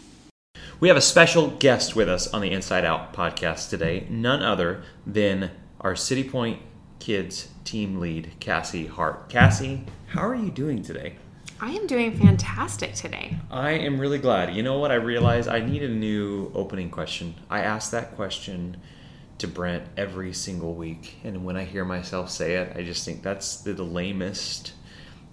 We 0.79 0.89
have 0.89 0.97
a 0.97 1.03
special 1.03 1.51
guest 1.51 1.97
with 1.97 2.09
us 2.09 2.29
on 2.29 2.43
the 2.43 2.51
Inside 2.51 2.85
Out 2.85 3.13
podcast 3.13 3.71
today, 3.71 4.07
none 4.11 4.43
other 4.43 4.83
than 5.07 5.51
our 5.81 5.97
City 5.97 6.23
Point 6.23 6.61
Kids 6.99 7.49
team 7.65 7.99
lead, 7.99 8.33
Cassie 8.41 8.87
Hart. 8.87 9.29
Cassie, 9.29 9.85
how 10.09 10.27
are 10.27 10.35
you 10.35 10.51
doing 10.51 10.83
today? 10.83 11.17
I 11.61 11.71
am 11.71 11.87
doing 11.87 12.17
fantastic 12.19 12.95
today. 12.95 13.39
I 13.51 13.71
am 13.71 13.99
really 13.99 14.19
glad. 14.19 14.55
You 14.55 14.63
know 14.63 14.79
what? 14.79 14.91
I 14.91 14.97
realized 14.97 15.49
I 15.49 15.61
need 15.61 15.83
a 15.83 15.89
new 15.89 16.51
opening 16.55 16.91
question. 16.91 17.35
I 17.49 17.61
ask 17.61 17.91
that 17.93 18.15
question 18.15 18.77
to 19.39 19.49
Brent 19.49 19.85
every 19.97 20.33
single 20.35 20.75
week, 20.75 21.17
and 21.25 21.45
when 21.45 21.57
I 21.57 21.65
hear 21.65 21.85
myself 21.85 22.31
say 22.31 22.57
it, 22.57 22.77
I 22.77 22.83
just 22.83 23.05
think 23.05 23.23
that's 23.23 23.59
the, 23.59 23.73
the 23.73 23.85
lamest 23.85 24.73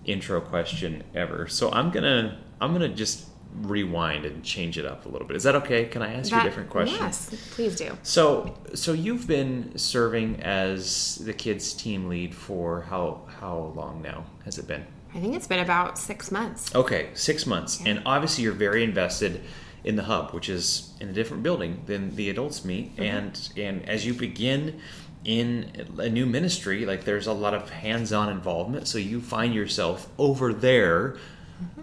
intro 0.06 0.42
question 0.42 1.04
ever. 1.14 1.48
So 1.48 1.72
I'm 1.72 1.92
gonna 1.92 2.40
I'm 2.62 2.74
gonna 2.74 2.90
just 2.90 3.28
rewind 3.62 4.26
and 4.26 4.44
change 4.44 4.78
it 4.78 4.86
up 4.86 5.06
a 5.06 5.10
little 5.10 5.28
bit. 5.28 5.38
Is 5.38 5.44
that 5.44 5.56
okay? 5.56 5.86
Can 5.86 6.02
I 6.02 6.14
ask 6.14 6.32
you 6.32 6.40
a 6.40 6.44
different 6.44 6.70
question? 6.70 6.98
Yes, 7.00 7.30
please 7.52 7.76
do. 7.76 7.98
So, 8.04 8.56
so 8.74 8.94
you've 8.94 9.28
been 9.28 9.78
serving 9.78 10.42
as 10.42 11.16
the 11.18 11.34
kids 11.34 11.74
team 11.74 12.08
lead 12.08 12.34
for 12.34 12.82
how 12.82 13.22
how 13.40 13.74
long 13.76 14.02
now 14.02 14.26
has 14.46 14.58
it 14.58 14.68
been? 14.68 14.86
I 15.14 15.20
think 15.20 15.36
it's 15.36 15.48
been 15.48 15.60
about 15.60 15.98
six 15.98 16.32
months. 16.32 16.74
Okay, 16.74 17.10
six 17.14 17.46
months, 17.46 17.82
and 17.86 18.02
obviously 18.06 18.44
you're 18.44 18.54
very 18.54 18.84
invested 18.84 19.42
in 19.84 19.96
the 19.96 20.04
hub, 20.04 20.32
which 20.32 20.50
is 20.50 20.94
in 21.00 21.10
a 21.10 21.14
different 21.14 21.44
building 21.44 21.84
than 21.86 22.16
the 22.16 22.30
adults 22.30 22.66
meet, 22.66 22.94
mm-hmm. 22.94 23.04
and 23.04 23.50
and 23.58 23.88
as 23.88 24.06
you 24.06 24.14
begin 24.14 24.80
in 25.24 25.88
a 26.00 26.10
new 26.10 26.26
ministry, 26.26 26.86
like 26.86 27.06
there's 27.06 27.28
a 27.28 27.34
lot 27.34 27.54
of 27.54 27.70
hands-on 27.70 28.30
involvement, 28.30 28.88
so 28.88 28.98
you 28.98 29.22
find 29.22 29.54
yourself 29.54 30.10
over 30.18 30.52
there 30.52 31.18
mm-hmm. 31.62 31.82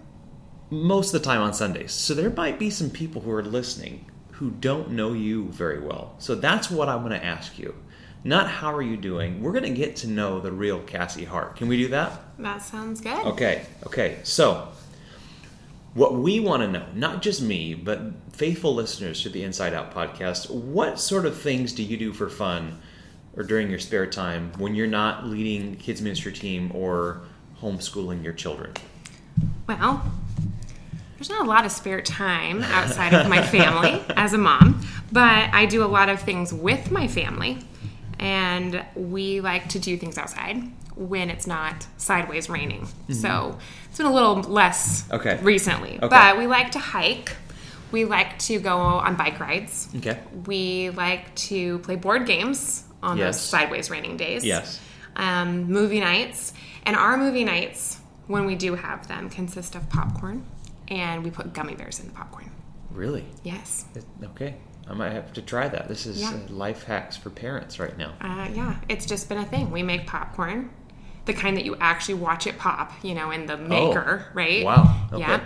Most 0.71 1.13
of 1.13 1.21
the 1.21 1.25
time 1.25 1.41
on 1.41 1.53
Sundays. 1.53 1.91
So 1.91 2.15
there 2.15 2.29
might 2.31 2.57
be 2.57 2.69
some 2.71 2.89
people 2.89 3.21
who 3.21 3.31
are 3.31 3.43
listening 3.43 4.05
who 4.31 4.49
don't 4.49 4.91
know 4.91 5.13
you 5.13 5.49
very 5.49 5.79
well. 5.79 6.15
So 6.17 6.33
that's 6.33 6.71
what 6.71 6.89
I'm 6.89 7.01
going 7.01 7.11
to 7.11 7.23
ask 7.23 7.59
you. 7.59 7.75
Not 8.23 8.47
how 8.49 8.73
are 8.73 8.81
you 8.81 8.97
doing. 8.97 9.43
We're 9.43 9.51
going 9.51 9.65
to 9.65 9.69
get 9.69 9.97
to 9.97 10.07
know 10.07 10.39
the 10.39 10.51
real 10.51 10.79
Cassie 10.79 11.25
Hart. 11.25 11.57
Can 11.57 11.67
we 11.67 11.77
do 11.77 11.89
that? 11.89 12.19
That 12.39 12.61
sounds 12.63 13.01
good. 13.01 13.25
Okay, 13.25 13.65
okay. 13.85 14.19
So, 14.23 14.69
what 15.93 16.13
we 16.13 16.39
want 16.39 16.61
to 16.61 16.67
know, 16.67 16.85
not 16.93 17.21
just 17.21 17.41
me, 17.41 17.73
but 17.73 17.99
faithful 18.31 18.73
listeners 18.73 19.23
to 19.23 19.29
the 19.29 19.43
Inside 19.43 19.73
Out 19.73 19.93
podcast, 19.93 20.49
what 20.49 20.99
sort 20.99 21.25
of 21.25 21.39
things 21.39 21.73
do 21.73 21.83
you 21.83 21.97
do 21.97 22.13
for 22.13 22.29
fun 22.29 22.79
or 23.35 23.43
during 23.43 23.69
your 23.69 23.79
spare 23.79 24.07
time 24.07 24.51
when 24.57 24.75
you're 24.75 24.87
not 24.87 25.25
leading 25.25 25.75
kids 25.75 26.01
ministry 26.01 26.31
team 26.31 26.71
or 26.73 27.21
homeschooling 27.59 28.23
your 28.23 28.33
children? 28.33 28.73
Well, 29.67 30.03
there's 31.21 31.29
not 31.29 31.45
a 31.45 31.49
lot 31.49 31.65
of 31.67 31.71
spare 31.71 32.01
time 32.01 32.63
outside 32.63 33.13
of 33.13 33.29
my 33.29 33.43
family 33.43 34.01
as 34.17 34.33
a 34.33 34.39
mom, 34.39 34.83
but 35.11 35.53
I 35.53 35.67
do 35.67 35.83
a 35.83 35.85
lot 35.85 36.09
of 36.09 36.19
things 36.19 36.51
with 36.51 36.89
my 36.89 37.07
family, 37.07 37.59
and 38.17 38.83
we 38.95 39.39
like 39.39 39.69
to 39.69 39.77
do 39.79 39.97
things 39.97 40.17
outside 40.17 40.63
when 40.95 41.29
it's 41.29 41.45
not 41.45 41.85
sideways 41.97 42.49
raining. 42.49 42.87
So 43.13 43.59
it's 43.87 43.97
been 43.99 44.07
a 44.07 44.11
little 44.13 44.37
less 44.41 45.03
Mm-hmm. 45.03 45.13
Okay. 45.13 45.39
recently, 45.43 45.97
Okay. 45.97 46.07
but 46.07 46.39
we 46.39 46.47
like 46.47 46.71
to 46.71 46.79
hike. 46.79 47.35
We 47.91 48.05
like 48.05 48.39
to 48.39 48.59
go 48.59 48.77
on 48.79 49.15
bike 49.15 49.39
rides. 49.39 49.89
Okay. 49.97 50.17
We 50.47 50.89
like 50.89 51.35
to 51.35 51.77
play 51.79 51.97
board 51.97 52.25
games 52.25 52.83
on 53.03 53.17
Yes. 53.19 53.35
those 53.37 53.41
sideways 53.47 53.91
raining 53.91 54.17
days. 54.17 54.43
Yes. 54.43 54.79
Um, 55.15 55.65
movie 55.65 55.99
nights. 55.99 56.53
And 56.83 56.95
our 56.95 57.15
movie 57.15 57.43
nights, 57.43 57.99
when 58.25 58.45
we 58.47 58.55
do 58.55 58.73
have 58.73 59.07
them, 59.07 59.29
consist 59.29 59.75
of 59.75 59.87
popcorn 59.89 60.45
and 60.91 61.23
we 61.23 61.31
put 61.31 61.53
gummy 61.53 61.73
bears 61.73 61.99
in 61.99 62.05
the 62.05 62.11
popcorn. 62.13 62.51
Really? 62.91 63.25
Yes. 63.43 63.85
It- 63.95 64.05
Okay. 64.23 64.55
I 64.89 64.93
might 64.93 65.11
have 65.13 65.31
to 65.33 65.41
try 65.41 65.67
that. 65.69 65.87
This 65.87 66.05
is 66.05 66.19
Yeah. 66.19 66.31
uh, 66.31 66.53
life 66.53 66.83
hacks 66.83 67.15
for 67.15 67.29
parents 67.29 67.79
right 67.79 67.97
now. 67.97 68.11
Uh, 68.19 68.47
yeah, 68.53 68.75
it's 68.89 69.05
just 69.05 69.29
been 69.29 69.37
a 69.37 69.45
thing. 69.45 69.71
We 69.71 69.83
make 69.83 70.05
popcorn, 70.05 70.69
the 71.25 71.33
kind 71.33 71.55
that 71.55 71.63
you 71.65 71.77
actually 71.79 72.15
watch 72.15 72.45
it 72.47 72.57
pop, 72.57 72.91
you 73.03 73.13
know, 73.15 73.31
in 73.31 73.45
the 73.45 73.55
maker, 73.57 74.25
right? 74.33 74.63
Oh. 74.63 74.65
Wow, 74.65 74.95
okay. 75.13 75.21
Yeah. 75.21 75.39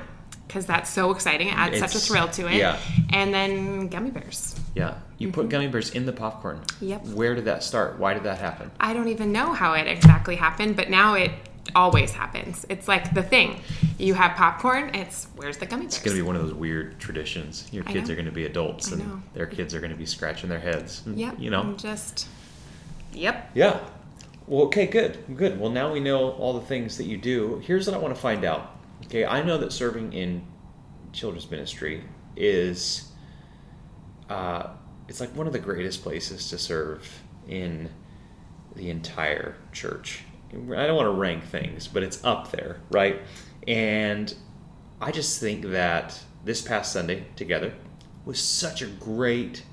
Because 0.47 0.65
that's 0.65 0.89
so 0.89 1.11
exciting. 1.11 1.49
It 1.49 1.57
adds 1.57 1.79
such 1.79 1.95
a 1.95 1.99
thrill 1.99 2.27
to 2.29 2.47
it. 2.47 2.55
yeah. 2.55 2.77
And 3.11 3.33
then 3.33 3.87
gummy 3.89 4.09
bears. 4.11 4.55
Yeah. 4.73 4.95
You 5.17 5.31
put 5.31 5.49
gummy 5.49 5.67
bears 5.67 5.89
in 5.91 6.05
the 6.05 6.13
popcorn. 6.13 6.57
Mm-hmm. 6.61 6.85
Yep. 6.87 7.05
Where 7.07 7.35
did 7.35 7.45
that 7.45 7.63
start? 7.63 7.99
Why 7.99 8.13
did 8.13 8.23
that 8.23 8.37
happen? 8.39 8.71
I 8.79 8.93
don't 8.93 9.09
even 9.09 9.31
know 9.31 9.53
how 9.53 9.73
it 9.73 9.87
exactly 9.87 10.35
happened, 10.37 10.75
but 10.75 10.89
now 10.89 11.13
it 11.15 11.31
always 11.75 12.12
happens. 12.12 12.65
It's 12.70 12.88
like 12.88 13.13
the 13.13 13.22
thing. 13.22 13.60
You 14.00 14.13
have 14.15 14.36
popcorn, 14.36 14.96
it's 14.96 15.27
where's 15.36 15.58
the 15.58 15.65
gummy 15.65 15.84
bears? 15.84 15.96
It's 15.96 16.03
going 16.03 16.17
to 16.17 16.24
be 16.24 16.25
one 16.25 16.36
of 16.36 16.41
those 16.41 16.53
weird 16.53 17.00
traditions. 17.00 17.67
Your 17.72 17.84
kids 17.84 18.10
are 18.10 18.15
going 18.15 18.25
to 18.25 18.32
be 18.32 18.46
adults, 18.46 18.91
and 18.91 19.22
their 19.34 19.46
kids 19.46 19.75
are 19.75 19.79
going 19.79 19.91
to 19.91 19.98
be 19.98 20.05
scratching 20.05 20.50
their 20.50 20.60
heads. 20.60 21.03
Yep. 21.05 21.36
You 21.39 21.50
know. 21.50 21.62
I'm 21.62 21.77
just. 21.77 22.27
Yep. 23.13 23.51
Yeah. 23.53 23.79
Well, 24.48 24.65
okay, 24.65 24.86
good, 24.86 25.17
good. 25.36 25.60
Well, 25.60 25.72
now 25.72 25.91
we 25.91 26.00
know 26.00 26.32
all 26.34 26.53
the 26.53 26.65
things 26.65 26.98
that 26.98 27.05
you 27.05 27.17
do. 27.17 27.62
Here's 27.65 27.88
what 27.88 27.96
I 27.96 28.00
want 28.00 28.13
to 28.13 28.22
find 28.22 28.46
out. 28.46 28.75
Okay, 29.05 29.25
I 29.25 29.41
know 29.41 29.58
that 29.58 29.72
serving 29.72 30.13
in 30.13 30.46
children's 31.13 31.50
ministry 31.50 32.03
is, 32.36 33.12
uh, 34.29 34.67
it's 35.08 35.20
like 35.20 35.36
one 35.36 35.48
of 35.48 35.53
the 35.53 35.60
greatest 35.60 36.03
places 36.03 36.50
to 36.50 36.60
serve 36.60 37.22
in 37.48 37.89
the 38.75 38.89
entire 38.91 39.55
church. 39.72 40.25
I 40.51 40.87
don't 40.87 40.95
want 40.95 41.07
to 41.07 41.11
rank 41.11 41.43
things, 41.43 41.87
but 41.87 42.03
it's 42.03 42.23
up 42.23 42.51
there, 42.51 42.81
right? 42.91 43.21
And 43.67 44.33
I 45.01 45.11
just 45.11 45.39
think 45.39 45.65
that 45.65 46.19
this 46.43 46.61
past 46.61 46.93
Sunday 46.93 47.25
together 47.35 47.73
was 48.25 48.39
such 48.39 48.81
a 48.81 48.87
great 48.87 49.63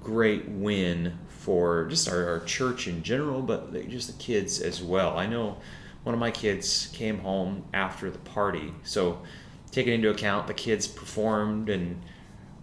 great 0.00 0.46
win 0.48 1.18
for 1.28 1.86
just 1.86 2.08
our, 2.10 2.28
our 2.28 2.40
church 2.40 2.86
in 2.86 3.02
general, 3.02 3.40
but 3.40 3.72
just 3.88 4.06
the 4.06 4.22
kids 4.22 4.60
as 4.60 4.82
well. 4.82 5.18
I 5.18 5.26
know 5.26 5.56
one 6.02 6.14
of 6.14 6.20
my 6.20 6.30
kids 6.30 6.90
came 6.92 7.18
home 7.18 7.64
after 7.72 8.10
the 8.10 8.18
party, 8.18 8.72
so 8.82 9.22
taking 9.70 9.94
into 9.94 10.10
account 10.10 10.46
the 10.46 10.54
kids 10.54 10.86
performed 10.86 11.70
and 11.70 12.02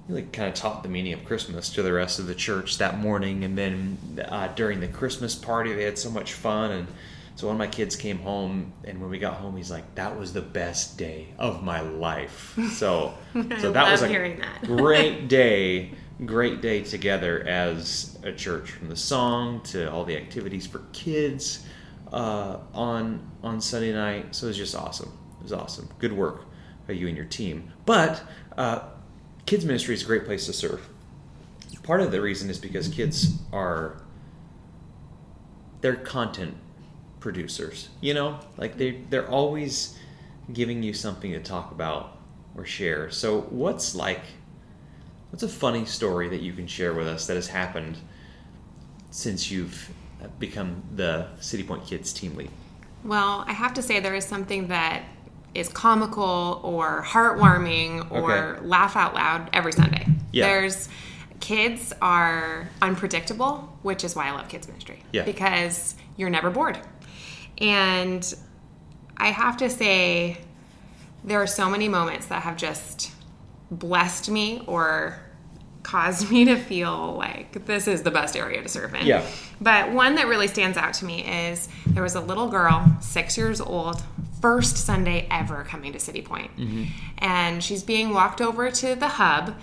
really 0.08 0.22
kind 0.24 0.48
of 0.48 0.54
taught 0.54 0.84
the 0.84 0.90
meaning 0.90 1.14
of 1.14 1.26
Christmas 1.26 1.70
to 1.72 1.82
the 1.82 1.92
rest 1.92 2.20
of 2.20 2.28
the 2.28 2.36
church 2.36 2.78
that 2.78 3.00
morning, 3.00 3.44
and 3.44 3.58
then 3.58 3.98
uh, 4.28 4.48
during 4.50 4.80
the 4.80 4.88
Christmas 4.88 5.34
party 5.34 5.74
they 5.74 5.84
had 5.84 5.98
so 5.98 6.12
much 6.12 6.34
fun 6.34 6.72
and. 6.72 6.88
So 7.36 7.48
one 7.48 7.56
of 7.56 7.60
my 7.60 7.68
kids 7.68 7.98
came 7.98 8.20
home, 8.20 8.72
and 8.86 9.02
when 9.02 9.10
we 9.10 9.20
got 9.20 9.34
home, 9.36 9.58
he's 9.58 9.70
like, 9.70 9.96
"That 9.96 10.18
was 10.18 10.32
the 10.32 10.42
best 10.42 10.98
day 10.98 11.28
of 11.38 11.64
my 11.64 11.82
life." 11.82 12.58
So, 12.72 13.14
so 13.60 13.72
that 13.74 13.92
was 13.92 14.02
a 14.02 14.08
hearing 14.08 14.40
that. 14.40 14.64
great 14.64 15.28
day, 15.28 15.92
great 16.26 16.62
day 16.62 16.82
together 16.82 17.44
as 17.46 18.18
a 18.24 18.32
church, 18.32 18.72
from 18.72 18.88
the 18.88 18.96
song 18.96 19.62
to 19.64 19.92
all 19.92 20.06
the 20.06 20.16
activities 20.16 20.66
for 20.66 20.84
kids 20.94 21.66
uh, 22.14 22.60
on 22.74 23.30
on 23.44 23.60
Sunday 23.60 23.92
night. 23.92 24.34
So 24.34 24.46
it 24.46 24.50
was 24.52 24.58
just 24.58 24.76
awesome. 24.76 25.12
It 25.40 25.44
was 25.44 25.54
awesome. 25.54 25.90
Good 26.00 26.14
work 26.14 26.46
by 26.88 26.94
you 26.94 27.08
and 27.08 27.18
your 27.18 27.26
team. 27.26 27.74
But 27.86 28.24
uh, 28.58 28.80
kids 29.46 29.66
ministry 29.66 29.94
is 29.94 30.04
a 30.04 30.06
great 30.06 30.24
place 30.24 30.46
to 30.46 30.54
serve. 30.54 30.88
Part 31.84 32.00
of 32.00 32.12
the 32.12 32.22
reason 32.22 32.50
is 32.50 32.58
because 32.58 32.88
kids 32.88 33.40
are 33.52 34.02
they're 35.82 35.98
content 35.98 36.56
producers. 37.26 37.90
You 38.02 38.14
know, 38.14 38.40
like 38.56 38.78
they 38.78 39.02
they're 39.10 39.28
always 39.28 39.98
giving 40.54 40.84
you 40.84 40.94
something 40.94 41.32
to 41.32 41.40
talk 41.40 41.72
about 41.72 42.20
or 42.56 42.66
share. 42.66 43.10
So 43.10 43.42
what's 43.50 43.96
like 43.96 44.22
what's 45.32 45.42
a 45.42 45.50
funny 45.50 45.86
story 45.86 46.30
that 46.30 46.42
you 46.44 46.54
can 46.54 46.68
share 46.68 46.94
with 46.94 47.08
us 47.08 47.26
that 47.26 47.34
has 47.34 47.48
happened 47.48 47.98
since 49.10 49.50
you've 49.50 49.90
become 50.38 50.84
the 50.96 51.28
City 51.40 51.64
Point 51.64 51.88
Kids 51.88 52.14
team 52.14 52.36
lead? 52.36 52.52
Well, 53.04 53.44
I 53.48 53.54
have 53.54 53.74
to 53.74 53.82
say 53.82 54.00
there 54.00 54.14
is 54.14 54.26
something 54.26 54.68
that 54.68 55.02
is 55.56 55.68
comical 55.70 56.62
or 56.64 57.04
heartwarming 57.04 58.12
or 58.12 58.58
Okay. 58.58 58.66
laugh 58.68 58.96
out 58.96 59.16
loud 59.16 59.50
every 59.52 59.72
Sunday. 59.74 60.06
Yeah. 60.32 60.46
There's 60.46 60.90
kids 61.40 61.92
are 62.02 62.70
unpredictable, 62.82 63.78
which 63.82 64.04
is 64.04 64.16
why 64.16 64.28
I 64.28 64.32
love 64.32 64.48
kids 64.48 64.68
ministry. 64.68 65.02
Yeah. 65.12 65.24
Because 65.24 65.96
you're 66.18 66.30
never 66.30 66.50
bored. 66.50 66.78
And 67.58 68.34
I 69.18 69.28
have 69.28 69.58
to 69.58 69.70
say 69.70 70.38
there 71.24 71.42
are 71.42 71.48
so 71.48 71.70
many 71.70 71.88
moments 71.88 72.28
that 72.28 72.44
have 72.44 72.58
just 72.58 73.12
blessed 73.72 74.30
me 74.30 74.64
or 74.68 75.20
caused 75.84 76.30
me 76.32 76.46
to 76.46 76.56
feel 76.56 77.16
like 77.16 77.66
this 77.66 77.88
is 77.88 78.04
the 78.04 78.12
best 78.12 78.36
area 78.36 78.62
to 78.62 78.68
serve 78.70 78.94
in. 78.96 79.06
Yeah. 79.06 79.26
But 79.62 79.92
one 79.92 80.16
that 80.16 80.28
really 80.28 80.48
stands 80.48 80.78
out 80.78 80.94
to 80.96 81.06
me 81.06 81.24
is 81.24 81.70
there 81.88 82.04
was 82.04 82.16
a 82.16 82.22
little 82.22 82.50
girl, 82.50 82.98
six 83.00 83.38
years 83.38 83.62
old, 83.62 84.04
first 84.42 84.78
Sunday 84.78 85.28
ever 85.32 85.64
coming 85.64 85.94
to 85.94 86.00
City 86.00 86.22
Point. 86.22 86.56
Mm-hmm. 86.58 86.84
And 87.20 87.64
she's 87.64 87.84
being 87.84 88.14
walked 88.14 88.42
over 88.42 88.70
to 88.70 88.96
the 88.96 89.08
hub 89.08 89.56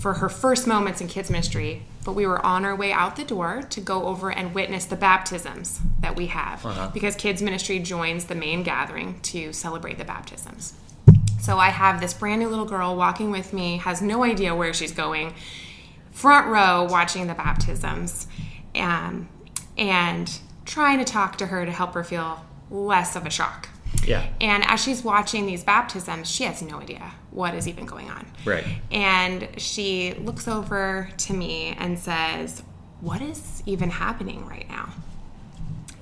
for 0.00 0.14
her 0.14 0.28
first 0.28 0.66
moments 0.66 1.00
in 1.00 1.06
kids 1.06 1.30
ministry. 1.30 1.82
But 2.04 2.12
we 2.12 2.26
were 2.26 2.44
on 2.44 2.64
our 2.64 2.74
way 2.74 2.92
out 2.92 3.16
the 3.16 3.24
door 3.24 3.62
to 3.68 3.80
go 3.80 4.06
over 4.06 4.32
and 4.32 4.54
witness 4.54 4.86
the 4.86 4.96
baptisms 4.96 5.80
that 6.00 6.16
we 6.16 6.26
have 6.28 6.92
because 6.94 7.14
kids 7.14 7.42
ministry 7.42 7.78
joins 7.78 8.24
the 8.24 8.34
main 8.34 8.62
gathering 8.62 9.20
to 9.20 9.52
celebrate 9.52 9.98
the 9.98 10.04
baptisms. 10.04 10.72
So 11.40 11.58
I 11.58 11.68
have 11.68 12.00
this 12.00 12.14
brand 12.14 12.40
new 12.40 12.48
little 12.48 12.64
girl 12.64 12.96
walking 12.96 13.30
with 13.30 13.52
me, 13.52 13.76
has 13.78 14.00
no 14.00 14.24
idea 14.24 14.54
where 14.54 14.72
she's 14.72 14.92
going, 14.92 15.34
front 16.10 16.48
row 16.48 16.86
watching 16.90 17.26
the 17.26 17.34
baptisms. 17.34 18.26
Um, 18.74 19.28
and 19.76 20.38
trying 20.64 20.98
to 20.98 21.04
talk 21.04 21.36
to 21.38 21.46
her 21.46 21.66
to 21.66 21.72
help 21.72 21.94
her 21.94 22.04
feel 22.04 22.44
less 22.70 23.16
of 23.16 23.26
a 23.26 23.30
shock. 23.30 23.68
Yeah. 24.06 24.26
And 24.40 24.64
as 24.66 24.82
she's 24.82 25.02
watching 25.02 25.46
these 25.46 25.64
baptisms, 25.64 26.30
she 26.30 26.44
has 26.44 26.62
no 26.62 26.80
idea 26.80 27.12
what 27.30 27.54
is 27.54 27.68
even 27.68 27.86
going 27.86 28.10
on. 28.10 28.26
Right. 28.44 28.64
And 28.90 29.48
she 29.56 30.14
looks 30.14 30.48
over 30.48 31.10
to 31.18 31.32
me 31.32 31.74
and 31.78 31.98
says, 31.98 32.62
What 33.00 33.22
is 33.22 33.62
even 33.66 33.90
happening 33.90 34.46
right 34.46 34.68
now? 34.68 34.92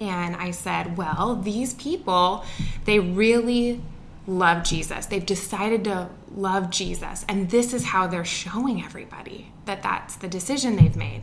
And 0.00 0.36
I 0.36 0.52
said, 0.52 0.96
Well, 0.96 1.36
these 1.36 1.74
people, 1.74 2.44
they 2.84 2.98
really 2.98 3.80
love 4.26 4.62
Jesus. 4.62 5.06
They've 5.06 5.24
decided 5.24 5.84
to 5.84 6.08
love 6.34 6.70
Jesus. 6.70 7.24
And 7.28 7.50
this 7.50 7.72
is 7.72 7.86
how 7.86 8.06
they're 8.06 8.24
showing 8.24 8.82
everybody 8.82 9.52
that 9.64 9.82
that's 9.82 10.16
the 10.16 10.28
decision 10.28 10.76
they've 10.76 10.96
made. 10.96 11.22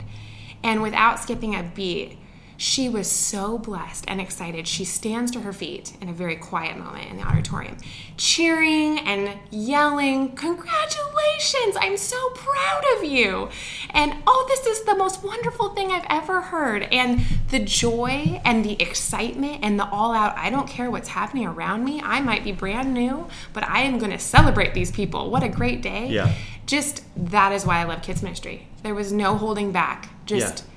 And 0.62 0.82
without 0.82 1.20
skipping 1.20 1.54
a 1.54 1.62
beat, 1.62 2.18
she 2.56 2.88
was 2.88 3.10
so 3.10 3.58
blessed 3.58 4.04
and 4.08 4.20
excited. 4.20 4.66
She 4.66 4.84
stands 4.84 5.30
to 5.32 5.40
her 5.40 5.52
feet 5.52 5.92
in 6.00 6.08
a 6.08 6.12
very 6.12 6.36
quiet 6.36 6.78
moment 6.78 7.10
in 7.10 7.16
the 7.16 7.22
auditorium, 7.22 7.76
cheering 8.16 8.98
and 9.00 9.38
yelling, 9.50 10.34
Congratulations! 10.34 11.76
I'm 11.78 11.96
so 11.96 12.30
proud 12.30 12.82
of 12.96 13.04
you! 13.04 13.50
And 13.90 14.14
oh, 14.26 14.46
this 14.48 14.66
is 14.66 14.84
the 14.84 14.96
most 14.96 15.22
wonderful 15.22 15.70
thing 15.70 15.90
I've 15.90 16.06
ever 16.08 16.40
heard. 16.40 16.84
And 16.84 17.20
the 17.50 17.58
joy 17.58 18.40
and 18.44 18.64
the 18.64 18.80
excitement 18.80 19.58
and 19.62 19.78
the 19.78 19.88
all 19.90 20.14
out, 20.14 20.36
I 20.36 20.50
don't 20.50 20.68
care 20.68 20.90
what's 20.90 21.08
happening 21.08 21.46
around 21.46 21.84
me. 21.84 22.00
I 22.02 22.20
might 22.20 22.44
be 22.44 22.52
brand 22.52 22.94
new, 22.94 23.28
but 23.52 23.64
I 23.64 23.82
am 23.82 23.98
going 23.98 24.12
to 24.12 24.18
celebrate 24.18 24.74
these 24.74 24.90
people. 24.90 25.30
What 25.30 25.42
a 25.42 25.48
great 25.48 25.82
day. 25.82 26.08
Yeah. 26.08 26.32
Just 26.64 27.02
that 27.16 27.52
is 27.52 27.64
why 27.64 27.80
I 27.80 27.84
love 27.84 28.02
kids 28.02 28.22
ministry. 28.22 28.66
There 28.82 28.94
was 28.94 29.12
no 29.12 29.36
holding 29.36 29.72
back. 29.72 30.08
Just 30.26 30.64
Yeah. 30.64 30.70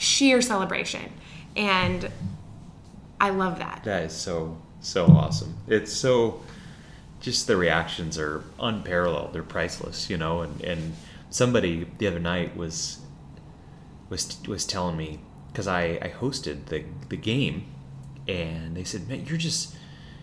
Sheer 0.00 0.40
celebration. 0.40 1.12
And 1.54 2.10
I 3.20 3.30
love 3.30 3.58
that. 3.58 3.82
That 3.84 4.04
is 4.04 4.14
so 4.14 4.58
so 4.80 5.06
awesome. 5.06 5.56
It's 5.68 5.92
so 5.92 6.40
just 7.20 7.46
the 7.46 7.56
reactions 7.56 8.18
are 8.18 8.42
unparalleled. 8.58 9.34
They're 9.34 9.42
priceless, 9.42 10.08
you 10.08 10.16
know. 10.16 10.40
And 10.40 10.60
and 10.62 10.96
somebody 11.28 11.86
the 11.98 12.06
other 12.06 12.18
night 12.18 12.56
was 12.56 13.00
was 14.08 14.38
was 14.48 14.64
telling 14.64 14.96
me 14.96 15.20
because 15.52 15.68
I 15.68 15.98
I 16.00 16.08
hosted 16.08 16.66
the 16.66 16.84
the 17.10 17.16
game, 17.16 17.66
and 18.26 18.74
they 18.74 18.84
said, 18.84 19.06
"Man, 19.06 19.26
you're 19.26 19.36
just 19.36 19.76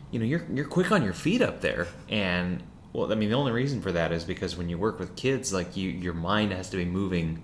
you 0.10 0.18
know 0.18 0.26
you're 0.26 0.46
you're 0.52 0.66
quick 0.66 0.92
on 0.92 1.04
your 1.04 1.14
feet 1.14 1.42
up 1.42 1.62
there." 1.62 1.88
And 2.10 2.64
well, 2.94 3.12
I 3.12 3.16
mean, 3.16 3.30
the 3.30 3.36
only 3.36 3.52
reason 3.52 3.80
for 3.80 3.92
that 3.92 4.12
is 4.12 4.24
because 4.24 4.58
when 4.58 4.70
you 4.70 4.80
work 4.80 4.98
with 4.98 5.16
kids, 5.16 5.54
like 5.54 5.78
you, 5.78 5.88
your 5.92 6.16
mind 6.16 6.52
has 6.54 6.68
to 6.72 6.78
be 6.78 6.86
moving 6.86 7.44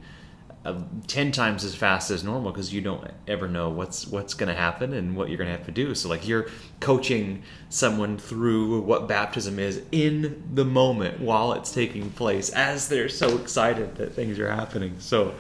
uh, 0.65 0.81
10 1.07 1.31
times 1.31 1.63
as 1.63 1.75
fast 1.75 2.09
as 2.09 2.23
normal 2.23 2.51
because 2.51 2.73
you 2.73 2.81
don't 2.81 3.05
ever 3.27 3.47
know 3.47 3.69
what's 3.69 4.07
what's 4.07 4.33
going 4.33 4.47
to 4.47 4.55
happen 4.55 4.93
and 4.93 5.15
what 5.15 5.27
you're 5.29 5.37
going 5.37 5.49
to 5.49 5.55
have 5.55 5.65
to 5.65 5.71
do 5.71 5.93
so 5.93 6.07
like 6.07 6.27
you're 6.27 6.47
coaching 6.79 7.43
someone 7.69 8.17
through 8.17 8.79
what 8.81 9.07
baptism 9.07 9.59
is 9.59 9.81
in 9.91 10.41
the 10.53 10.65
moment 10.65 11.19
while 11.19 11.53
it's 11.53 11.71
taking 11.73 12.09
place 12.11 12.49
as 12.51 12.87
they're 12.87 13.09
so 13.09 13.37
excited 13.37 13.95
that 13.95 14.13
things 14.13 14.39
are 14.39 14.49
happening 14.51 14.95
so 14.99 15.33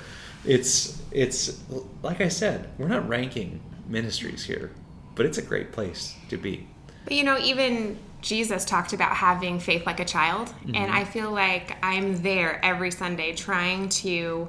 it's 0.45 1.01
it's 1.11 1.61
like 2.01 2.19
i 2.19 2.27
said 2.27 2.69
we're 2.77 2.87
not 2.87 3.07
ranking 3.07 3.61
ministries 3.87 4.43
here 4.43 4.71
but 5.15 5.25
it's 5.25 5.37
a 5.37 5.41
great 5.41 5.71
place 5.71 6.15
to 6.27 6.37
be 6.37 6.67
But 7.05 7.13
you 7.13 7.23
know, 7.23 7.37
even 7.39 7.97
Jesus 8.21 8.65
talked 8.65 8.93
about 8.93 9.15
having 9.15 9.59
faith 9.59 9.85
like 9.85 9.99
a 9.99 10.05
child. 10.05 10.47
Mm-hmm. 10.47 10.75
And 10.75 10.91
I 10.91 11.03
feel 11.03 11.31
like 11.31 11.75
I'm 11.83 12.21
there 12.21 12.63
every 12.63 12.91
Sunday 12.91 13.33
trying 13.33 13.89
to 13.89 14.47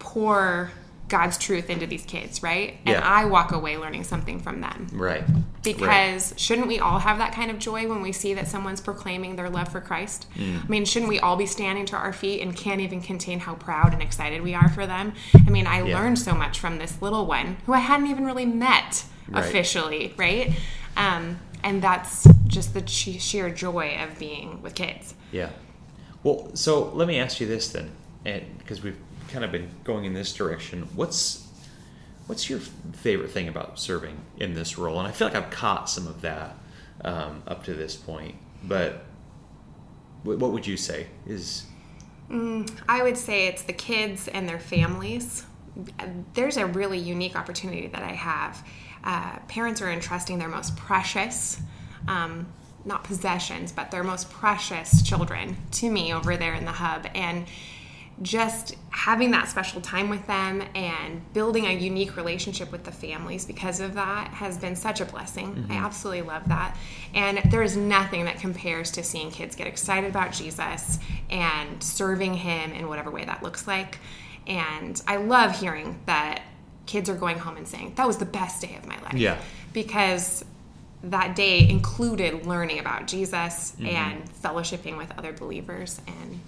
pour 0.00 0.72
God's 1.08 1.38
truth 1.38 1.70
into 1.70 1.86
these 1.86 2.04
kids, 2.04 2.40
right? 2.40 2.74
And 2.86 2.94
Yeah. 2.94 3.00
I 3.04 3.24
walk 3.24 3.50
away 3.50 3.76
learning 3.76 4.04
something 4.04 4.38
from 4.38 4.60
them. 4.60 4.86
right 4.92 5.24
Because 5.62 6.32
shouldn't 6.36 6.68
we 6.68 6.78
all 6.78 7.00
have 7.00 7.18
that 7.18 7.32
kind 7.34 7.50
of 7.50 7.58
joy 7.58 7.88
when 7.88 8.00
we 8.00 8.12
see 8.12 8.32
that 8.34 8.46
someone's 8.48 8.80
proclaiming 8.80 9.34
their 9.36 9.50
love 9.50 9.68
for 9.70 9.80
Christ? 9.80 10.26
Mm. 10.36 10.64
I 10.64 10.68
mean, 10.68 10.84
shouldn't 10.84 11.08
we 11.08 11.18
all 11.18 11.36
be 11.36 11.46
standing 11.46 11.84
to 11.86 11.96
our 11.96 12.12
feet 12.12 12.40
and 12.42 12.54
can't 12.56 12.80
even 12.80 13.00
contain 13.00 13.40
how 13.40 13.54
proud 13.56 13.92
and 13.92 14.00
excited 14.02 14.40
we 14.42 14.54
are 14.54 14.68
for 14.68 14.86
them? 14.86 15.12
I 15.34 15.50
mean, 15.50 15.66
I 15.66 15.82
Yeah. 15.82 15.98
learned 15.98 16.18
so 16.18 16.32
much 16.32 16.58
from 16.60 16.78
this 16.78 17.02
little 17.02 17.26
one 17.26 17.56
who 17.66 17.72
I 17.72 17.80
hadn't 17.80 18.06
even 18.06 18.24
really 18.24 18.46
met 18.46 19.04
Right. 19.28 19.44
officially, 19.44 20.14
right? 20.16 20.52
Um, 20.96 21.38
and 21.64 21.82
that's 21.82 22.26
just 22.46 22.72
the 22.72 22.86
sheer 22.86 23.50
joy 23.50 23.98
of 24.00 24.16
being 24.18 24.62
with 24.62 24.74
kids. 24.76 25.14
Yeah. 25.32 25.50
Well, 26.22 26.50
so 26.54 26.90
let 26.94 27.06
me 27.08 27.18
ask 27.18 27.40
you 27.40 27.46
this 27.48 27.68
then, 27.70 27.90
and 28.24 28.44
because 28.58 28.82
we've 28.82 28.96
kind 29.30 29.44
of 29.44 29.52
been 29.52 29.70
going 29.84 30.04
in 30.04 30.14
this 30.14 30.32
direction, 30.32 30.88
what's 30.94 31.46
what's 32.26 32.48
your 32.48 32.60
favorite 32.92 33.30
thing 33.30 33.48
about 33.48 33.78
serving 33.78 34.16
in 34.38 34.54
this 34.54 34.78
role? 34.78 34.98
And 34.98 35.08
I 35.08 35.10
feel 35.10 35.26
like 35.26 35.36
I've 35.36 35.50
caught 35.50 35.90
some 35.90 36.06
of 36.06 36.20
that 36.20 36.56
um, 37.04 37.42
up 37.46 37.64
to 37.64 37.74
this 37.74 37.96
point, 37.96 38.36
but 38.62 39.04
what 40.22 40.52
would 40.52 40.66
you 40.66 40.76
say 40.76 41.06
is? 41.26 41.64
I 42.88 43.02
would 43.02 43.16
say 43.16 43.48
it's 43.48 43.62
the 43.62 43.72
kids 43.72 44.28
and 44.28 44.48
their 44.48 44.60
families. 44.60 45.44
There's 46.34 46.56
a 46.56 46.66
really 46.66 46.98
unique 46.98 47.34
opportunity 47.34 47.88
that 47.88 48.02
I 48.02 48.12
have. 48.12 48.64
Uh, 49.02 49.38
parents 49.48 49.80
are 49.80 49.90
entrusting 49.90 50.38
their 50.38 50.48
most 50.48 50.76
precious, 50.76 51.58
um, 52.06 52.46
not 52.84 53.02
possessions, 53.02 53.72
but 53.72 53.90
their 53.90 54.04
most 54.04 54.30
precious 54.30 55.02
children 55.02 55.56
to 55.72 55.90
me 55.90 56.12
over 56.12 56.36
there 56.36 56.54
in 56.54 56.64
the 56.64 56.72
hub. 56.72 57.06
And 57.14 57.46
just 58.22 58.76
having 58.90 59.30
that 59.30 59.48
special 59.48 59.80
time 59.80 60.10
with 60.10 60.26
them 60.26 60.62
and 60.74 61.32
building 61.32 61.66
a 61.66 61.72
unique 61.72 62.16
relationship 62.16 62.70
with 62.70 62.84
the 62.84 62.92
families 62.92 63.46
because 63.46 63.80
of 63.80 63.94
that 63.94 64.28
has 64.28 64.58
been 64.58 64.76
such 64.76 65.00
a 65.00 65.06
blessing. 65.06 65.46
I 65.46 65.50
mm-hmm. 65.50 65.72
absolutely 65.72 66.22
love 66.22 66.46
that. 66.48 66.76
And 67.14 67.38
there 67.50 67.62
is 67.62 67.76
nothing 67.76 68.26
that 68.26 68.38
compares 68.38 68.90
to 68.92 69.02
seeing 69.02 69.30
kids 69.30 69.56
get 69.56 69.66
excited 69.66 70.10
about 70.10 70.32
Jesus 70.32 70.98
and 71.30 71.82
serving 71.82 72.34
him 72.34 72.72
in 72.72 72.88
whatever 72.88 73.10
way 73.10 73.24
that 73.24 73.42
looks 73.42 73.66
like. 73.66 73.98
And 74.46 75.00
I 75.06 75.16
love 75.16 75.58
hearing 75.58 75.98
that 76.04 76.42
kids 76.84 77.08
are 77.08 77.14
going 77.14 77.38
home 77.38 77.56
and 77.56 77.66
saying, 77.66 77.94
That 77.96 78.06
was 78.06 78.18
the 78.18 78.26
best 78.26 78.60
day 78.60 78.76
of 78.76 78.86
my 78.86 79.00
life. 79.00 79.14
Yeah. 79.14 79.38
Because 79.72 80.44
that 81.04 81.34
day 81.34 81.66
included 81.66 82.44
learning 82.44 82.78
about 82.78 83.06
Jesus 83.06 83.72
mm-hmm. 83.78 83.86
and 83.86 84.30
fellowshipping 84.34 84.98
with 84.98 85.10
other 85.16 85.32
believers 85.32 86.00
and 86.06 86.40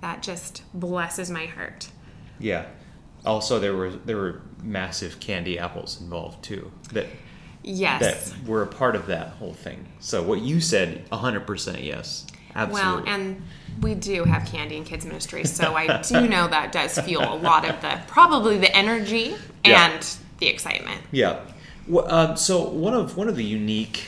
that 0.00 0.22
just 0.22 0.62
blesses 0.74 1.30
my 1.30 1.46
heart. 1.46 1.88
Yeah. 2.38 2.66
Also, 3.26 3.58
there 3.58 3.74
were 3.74 3.90
there 3.90 4.16
were 4.16 4.42
massive 4.62 5.20
candy 5.20 5.58
apples 5.58 6.00
involved 6.00 6.42
too 6.42 6.70
that 6.92 7.06
Yes. 7.62 8.30
that 8.32 8.48
were 8.48 8.62
a 8.62 8.66
part 8.66 8.96
of 8.96 9.06
that 9.08 9.28
whole 9.34 9.52
thing. 9.52 9.86
So 9.98 10.22
what 10.22 10.40
you 10.40 10.60
said, 10.62 11.04
hundred 11.12 11.46
percent 11.46 11.82
yes, 11.82 12.26
absolutely. 12.54 13.02
well, 13.02 13.14
and 13.14 13.42
we 13.82 13.94
do 13.94 14.24
have 14.24 14.46
candy 14.46 14.78
in 14.78 14.84
kids 14.84 15.04
ministry, 15.04 15.44
so 15.44 15.74
I 15.76 16.00
do 16.00 16.26
know 16.28 16.48
that 16.48 16.72
does 16.72 16.98
fuel 16.98 17.22
a 17.22 17.36
lot 17.36 17.68
of 17.68 17.80
the 17.82 18.00
probably 18.06 18.56
the 18.56 18.74
energy 18.74 19.36
Yeah. 19.64 19.90
and 19.92 20.06
the 20.38 20.46
excitement. 20.46 21.02
Yeah. 21.12 21.40
Well, 21.86 22.10
um, 22.10 22.36
so 22.38 22.66
one 22.66 22.94
of 22.94 23.18
one 23.18 23.28
of 23.28 23.36
the 23.36 23.44
unique 23.44 24.04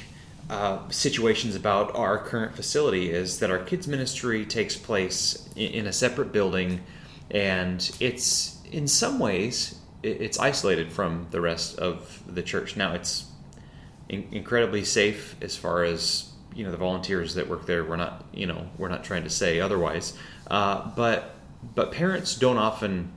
uh, 0.53 0.87
situations 0.91 1.57
about 1.57 1.97
our 1.97 2.19
current 2.19 2.55
facility 2.55 3.11
is 3.11 3.39
that 3.39 3.51
our 3.51 3.59
kids 3.59 3.89
ministry 3.89 4.45
takes 4.45 4.77
place 4.77 5.49
in, 5.57 5.71
in 5.73 5.87
a 5.87 5.93
separate 5.95 6.31
building, 6.31 6.83
and 7.31 7.91
it's 8.01 8.61
in 8.71 8.87
some 8.87 9.19
ways 9.19 9.79
it, 10.03 10.21
it's 10.21 10.39
isolated 10.39 10.93
from 10.93 11.27
the 11.31 11.41
rest 11.41 11.79
of 11.79 12.23
the 12.27 12.43
church. 12.43 12.77
Now 12.77 12.93
it's 12.93 13.25
in, 14.11 14.29
incredibly 14.31 14.85
safe 14.85 15.37
as 15.41 15.57
far 15.57 15.85
as 15.85 16.31
you 16.55 16.67
know 16.67 16.71
the 16.71 16.77
volunteers 16.77 17.35
that 17.37 17.49
work 17.49 17.65
there. 17.65 17.83
We're 17.83 17.97
not 17.97 18.27
you 18.35 18.47
know 18.47 18.69
we're 18.77 18.91
not 18.91 19.05
trying 19.05 19.25
to 19.25 19.31
say 19.31 19.59
otherwise, 19.59 20.19
uh, 20.51 20.91
but 20.95 21.35
but 21.75 21.93
parents 21.93 22.37
don't 22.37 22.59
often 22.59 23.11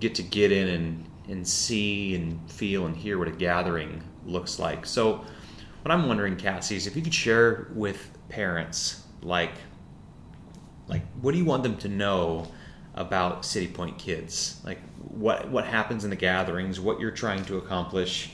get 0.00 0.14
to 0.14 0.22
get 0.22 0.50
in 0.50 0.68
and, 0.68 1.04
and 1.28 1.46
see 1.46 2.14
and 2.14 2.50
feel 2.50 2.86
and 2.86 2.96
hear 2.96 3.18
what 3.18 3.28
a 3.28 3.32
gathering 3.32 4.02
looks 4.24 4.58
like. 4.58 4.86
So, 4.86 5.26
what 5.82 5.90
I'm 5.90 6.06
wondering, 6.06 6.36
Cassie, 6.36 6.76
is 6.76 6.86
if 6.86 6.96
you 6.96 7.02
could 7.02 7.14
share 7.14 7.68
with 7.74 8.10
parents, 8.28 9.02
like, 9.22 9.52
like 10.88 11.02
what 11.20 11.32
do 11.32 11.38
you 11.38 11.44
want 11.44 11.62
them 11.62 11.76
to 11.78 11.88
know 11.88 12.46
about 12.94 13.44
City 13.44 13.68
Point 13.68 13.98
Kids? 13.98 14.60
Like, 14.64 14.78
what 14.98 15.50
what 15.50 15.64
happens 15.64 16.04
in 16.04 16.10
the 16.10 16.16
gatherings? 16.16 16.80
What 16.80 17.00
you're 17.00 17.10
trying 17.10 17.44
to 17.46 17.56
accomplish? 17.56 18.30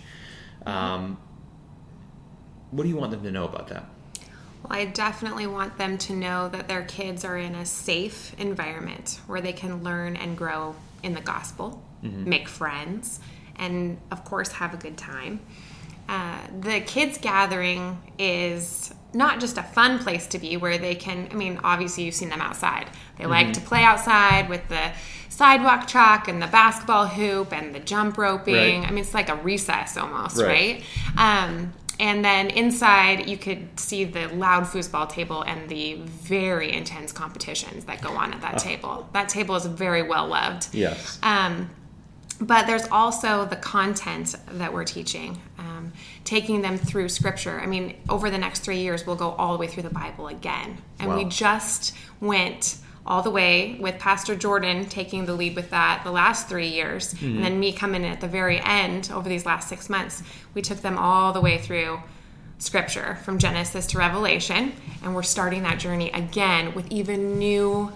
Um, 0.66 1.18
what 2.70 2.82
do 2.82 2.88
you 2.88 2.96
want 2.96 3.12
them 3.12 3.22
to 3.22 3.30
know 3.30 3.44
about 3.44 3.68
that? 3.68 3.86
Well, 4.62 4.78
I 4.78 4.84
definitely 4.86 5.46
want 5.46 5.78
them 5.78 5.96
to 5.98 6.12
know 6.12 6.48
that 6.48 6.68
their 6.68 6.82
kids 6.84 7.24
are 7.24 7.38
in 7.38 7.54
a 7.54 7.64
safe 7.64 8.34
environment 8.38 9.20
where 9.26 9.40
they 9.40 9.52
can 9.52 9.82
learn 9.82 10.16
and 10.16 10.36
grow 10.36 10.74
in 11.02 11.14
the 11.14 11.20
gospel, 11.20 11.82
make 12.02 12.48
friends, 12.48 13.20
and 13.56 13.98
of 14.10 14.24
course 14.24 14.52
have 14.52 14.74
a 14.74 14.76
good 14.76 14.98
time. 14.98 15.40
Uh, 16.08 16.38
the 16.60 16.80
kids 16.80 17.18
gathering 17.18 17.98
is 18.18 18.94
not 19.12 19.40
just 19.40 19.58
a 19.58 19.62
fun 19.62 19.98
place 19.98 20.26
to 20.26 20.38
be 20.38 20.56
where 20.56 20.76
they 20.78 20.94
can 20.94 21.28
i 21.30 21.34
mean 21.34 21.58
obviously 21.64 22.04
you've 22.04 22.14
seen 22.14 22.28
them 22.30 22.40
outside. 22.40 22.86
They 23.18 23.26
like 23.26 23.52
to 23.54 23.60
play 23.60 23.82
outside 23.82 24.48
with 24.48 24.66
the 24.68 24.92
sidewalk 25.28 25.86
chalk 25.86 26.28
and 26.28 26.40
the 26.42 26.46
basketball 26.46 27.06
hoop 27.06 27.52
and 27.52 27.74
the 27.74 27.80
jump 27.80 28.16
roping. 28.18 28.54
Right. 28.80 28.88
i 28.88 28.90
mean 28.90 29.04
it's 29.04 29.14
like 29.14 29.28
a 29.28 29.36
recess 29.36 29.96
almost 29.96 30.36
Right. 30.38 30.82
right, 31.16 31.44
um, 31.48 31.72
and 32.00 32.24
then 32.24 32.48
inside 32.50 33.28
you 33.28 33.36
could 33.36 33.78
see 33.78 34.04
the 34.04 34.28
loud 34.28 34.64
foosball 34.64 35.08
table 35.08 35.42
and 35.42 35.68
the 35.68 35.94
very 36.04 36.72
intense 36.72 37.10
competitions 37.12 37.84
that 37.86 38.00
go 38.00 38.10
on 38.12 38.32
at 38.32 38.40
that 38.42 38.58
table. 38.58 39.08
That 39.14 39.28
table 39.28 39.56
is 39.56 39.66
very 39.66 40.02
well 40.02 40.26
loved. 40.28 40.68
Yes. 40.72 41.18
um, 41.22 41.70
but 42.40 42.66
there's 42.68 42.86
also 42.92 43.46
the 43.46 43.56
content 43.56 44.36
that 44.52 44.72
we're 44.72 44.84
teaching, 44.84 45.40
um, 45.88 45.98
taking 46.24 46.62
them 46.62 46.78
through 46.78 47.08
scripture. 47.08 47.60
I 47.60 47.66
mean, 47.66 47.94
over 48.08 48.30
the 48.30 48.38
next 48.38 48.60
three 48.60 48.78
years, 48.78 49.06
we'll 49.06 49.16
go 49.16 49.30
all 49.32 49.52
the 49.52 49.58
way 49.58 49.66
through 49.66 49.84
the 49.84 49.90
Bible 49.90 50.28
again. 50.28 50.78
And 50.98 51.14
we 51.14 51.24
just 51.24 51.94
went 52.20 52.78
all 53.06 53.22
the 53.22 53.30
way 53.30 53.78
with 53.80 53.98
Pastor 53.98 54.36
Jordan 54.36 54.84
taking 54.86 55.24
the 55.24 55.34
lead 55.34 55.56
with 55.56 55.70
that 55.70 56.02
the 56.04 56.12
last 56.12 56.48
three 56.48 56.68
years. 56.68 57.14
And 57.22 57.42
then 57.42 57.58
me 57.58 57.72
coming 57.72 58.04
in 58.04 58.10
at 58.10 58.20
the 58.20 58.28
very 58.28 58.60
end 58.60 59.10
over 59.12 59.28
these 59.28 59.46
last 59.46 59.68
six 59.68 59.88
months. 59.88 60.22
We 60.54 60.62
took 60.62 60.78
them 60.82 60.98
all 60.98 61.32
the 61.32 61.40
way 61.40 61.58
through 61.58 62.00
scripture 62.58 63.16
from 63.22 63.38
Genesis 63.38 63.86
to 63.88 63.98
Revelation. 63.98 64.72
And 65.02 65.14
we're 65.14 65.22
starting 65.22 65.62
that 65.62 65.78
journey 65.78 66.10
again 66.10 66.74
with 66.74 66.86
even 66.90 67.38
new 67.38 67.92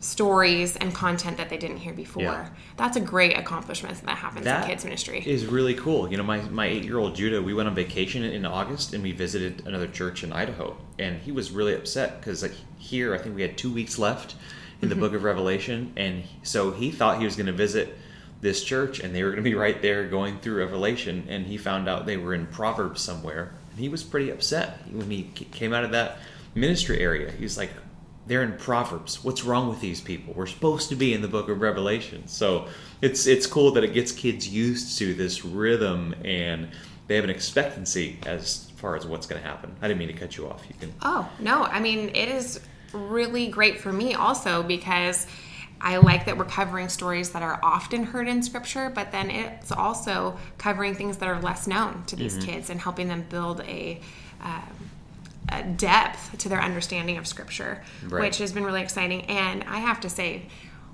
stories 0.00 0.76
and 0.76 0.94
content 0.94 1.36
that 1.38 1.48
they 1.48 1.56
didn't 1.56 1.78
hear 1.78 1.92
before. 1.92 2.22
Yeah. 2.22 2.48
That's 2.76 2.96
a 2.96 3.00
great 3.00 3.36
accomplishment 3.36 4.00
that 4.02 4.18
happens 4.18 4.44
That 4.44 4.64
in 4.64 4.70
kids 4.70 4.84
ministry. 4.84 5.22
is 5.26 5.46
really 5.46 5.74
cool. 5.74 6.10
You 6.10 6.16
know, 6.16 6.22
my, 6.22 6.40
my 6.42 6.66
eight 6.66 6.84
year 6.84 6.98
old 6.98 7.16
Judah, 7.16 7.42
we 7.42 7.52
went 7.52 7.68
on 7.68 7.74
vacation 7.74 8.22
in 8.22 8.46
August 8.46 8.94
and 8.94 9.02
we 9.02 9.12
visited 9.12 9.66
another 9.66 9.88
church 9.88 10.22
in 10.22 10.32
Idaho. 10.32 10.76
And 10.98 11.20
he 11.20 11.32
was 11.32 11.50
really 11.50 11.74
upset 11.74 12.20
because 12.20 12.42
like, 12.42 12.54
here, 12.78 13.14
I 13.14 13.18
think 13.18 13.34
we 13.34 13.42
had 13.42 13.58
two 13.58 13.72
weeks 13.72 13.98
left 13.98 14.36
in 14.80 14.88
the 14.88 14.94
mm-hmm. 14.94 15.02
book 15.02 15.14
of 15.14 15.24
Revelation. 15.24 15.92
And 15.96 16.22
so 16.42 16.70
he 16.70 16.92
thought 16.92 17.18
he 17.18 17.24
was 17.24 17.34
going 17.34 17.46
to 17.46 17.52
visit 17.52 17.96
this 18.40 18.62
church 18.62 19.00
and 19.00 19.12
they 19.12 19.24
were 19.24 19.30
going 19.30 19.42
to 19.42 19.50
be 19.50 19.56
right 19.56 19.82
there 19.82 20.06
going 20.06 20.38
through 20.38 20.58
Revelation. 20.58 21.26
And 21.28 21.46
he 21.46 21.56
found 21.56 21.88
out 21.88 22.06
they 22.06 22.16
were 22.16 22.34
in 22.34 22.46
Proverbs 22.46 23.00
somewhere. 23.00 23.52
And 23.72 23.80
he 23.80 23.88
was 23.88 24.04
pretty 24.04 24.30
upset 24.30 24.78
when 24.92 25.10
he 25.10 25.24
came 25.24 25.72
out 25.72 25.82
of 25.82 25.90
that 25.90 26.18
ministry 26.54 27.00
area. 27.00 27.32
He's 27.32 27.58
like, 27.58 27.70
they're 28.28 28.42
in 28.42 28.56
Proverbs. 28.58 29.24
What's 29.24 29.42
wrong 29.42 29.68
with 29.68 29.80
these 29.80 30.00
people? 30.00 30.34
We're 30.34 30.46
supposed 30.46 30.90
to 30.90 30.94
be 30.94 31.14
in 31.14 31.22
the 31.22 31.28
book 31.28 31.48
of 31.48 31.60
Revelation. 31.60 32.28
So 32.28 32.68
it's 33.02 33.26
it's 33.26 33.46
cool 33.46 33.72
that 33.72 33.82
it 33.82 33.94
gets 33.94 34.12
kids 34.12 34.48
used 34.48 34.98
to 34.98 35.14
this 35.14 35.44
rhythm 35.44 36.14
and 36.24 36.68
they 37.08 37.14
have 37.16 37.24
an 37.24 37.30
expectancy 37.30 38.18
as 38.26 38.70
far 38.76 38.94
as 38.94 39.06
what's 39.06 39.26
going 39.26 39.40
to 39.42 39.48
happen. 39.48 39.74
I 39.80 39.88
didn't 39.88 39.98
mean 39.98 40.08
to 40.08 40.14
cut 40.14 40.36
you 40.36 40.46
off. 40.46 40.62
You 40.68 40.74
can 40.78 40.92
Oh, 41.02 41.28
no. 41.40 41.64
I 41.64 41.80
mean, 41.80 42.10
it 42.10 42.28
is 42.28 42.60
really 42.92 43.48
great 43.48 43.80
for 43.80 43.92
me 43.92 44.14
also 44.14 44.62
because 44.62 45.26
I 45.80 45.96
like 45.96 46.26
that 46.26 46.36
we're 46.36 46.44
covering 46.44 46.88
stories 46.88 47.30
that 47.30 47.42
are 47.42 47.58
often 47.62 48.04
heard 48.04 48.28
in 48.28 48.42
scripture, 48.42 48.90
but 48.94 49.10
then 49.10 49.30
it's 49.30 49.72
also 49.72 50.36
covering 50.58 50.94
things 50.94 51.16
that 51.18 51.28
are 51.28 51.40
less 51.40 51.66
known 51.66 52.04
to 52.06 52.16
these 52.16 52.36
kids 52.44 52.68
and 52.68 52.80
helping 52.80 53.08
them 53.08 53.24
build 53.28 53.60
a. 53.62 54.00
Um, 54.42 54.90
Uh, 55.50 55.62
depth 55.62 56.36
to 56.38 56.48
their 56.48 56.60
understanding 56.60 57.16
of 57.16 57.26
scripture, 57.26 57.82
Right. 58.06 58.20
which 58.24 58.38
has 58.38 58.52
been 58.52 58.64
really 58.64 58.82
exciting. 58.82 59.22
And 59.26 59.64
I 59.64 59.78
have 59.78 60.00
to 60.00 60.10
say, 60.10 60.42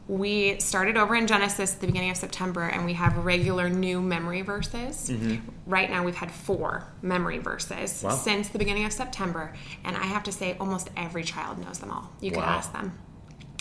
we 0.07 0.61
started 0.61 0.97
over 0.97 1.15
in 1.17 1.27
Genesis 1.27 1.75
at 1.75 1.81
the 1.81 1.87
beginning 1.87 2.11
of 2.11 2.17
September, 2.17 2.63
and 2.63 2.85
we 2.85 2.93
have 2.93 3.17
regular 3.25 3.69
new 3.69 4.01
memory 4.03 4.43
verses. 4.43 5.09
Mm-hmm. 5.11 5.37
Right 5.67 5.91
now, 5.91 6.05
we've 6.05 6.15
had 6.15 6.31
four 6.31 6.85
memory 7.03 7.39
verses 7.39 8.03
Wow. 8.05 8.11
since 8.11 8.49
the 8.51 8.59
beginning 8.59 8.85
of 8.85 8.93
September, 8.93 9.55
and 9.83 9.97
I 9.97 10.05
have 10.05 10.23
to 10.25 10.33
say, 10.33 10.57
almost 10.61 10.91
every 10.97 11.25
child 11.25 11.59
knows 11.59 11.79
them 11.79 11.91
all. 11.91 12.11
You 12.21 12.31
could 12.31 12.41
Wow. 12.43 12.57
ask 12.59 12.73
them, 12.73 12.93